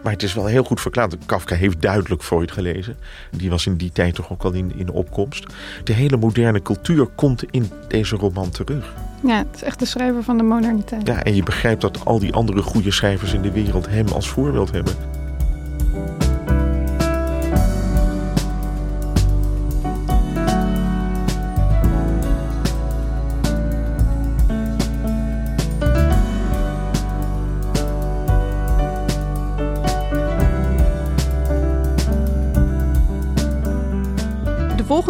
[0.03, 1.17] Maar het is wel heel goed verklaard.
[1.25, 2.97] Kafka heeft duidelijk Freud gelezen.
[3.31, 5.45] Die was in die tijd toch ook al in, in opkomst.
[5.83, 8.93] De hele moderne cultuur komt in deze roman terug.
[9.23, 11.07] Ja, het is echt de schrijver van de moderniteit.
[11.07, 14.29] Ja, en je begrijpt dat al die andere goede schrijvers in de wereld hem als
[14.29, 14.93] voorbeeld hebben.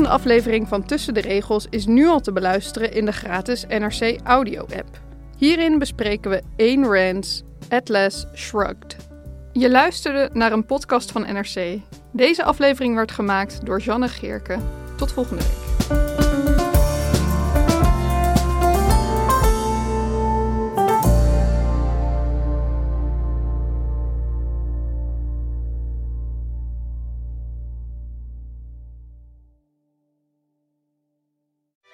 [0.09, 4.19] Volgende aflevering van Tussen de Regels is nu al te beluisteren in de gratis NRC
[4.23, 5.01] Audio-app.
[5.37, 8.95] Hierin bespreken we Ayn Rand's Atlas Shrugged.
[9.51, 11.79] Je luisterde naar een podcast van NRC.
[12.11, 14.57] Deze aflevering werd gemaakt door Janne Geerke.
[14.97, 15.68] Tot volgende week.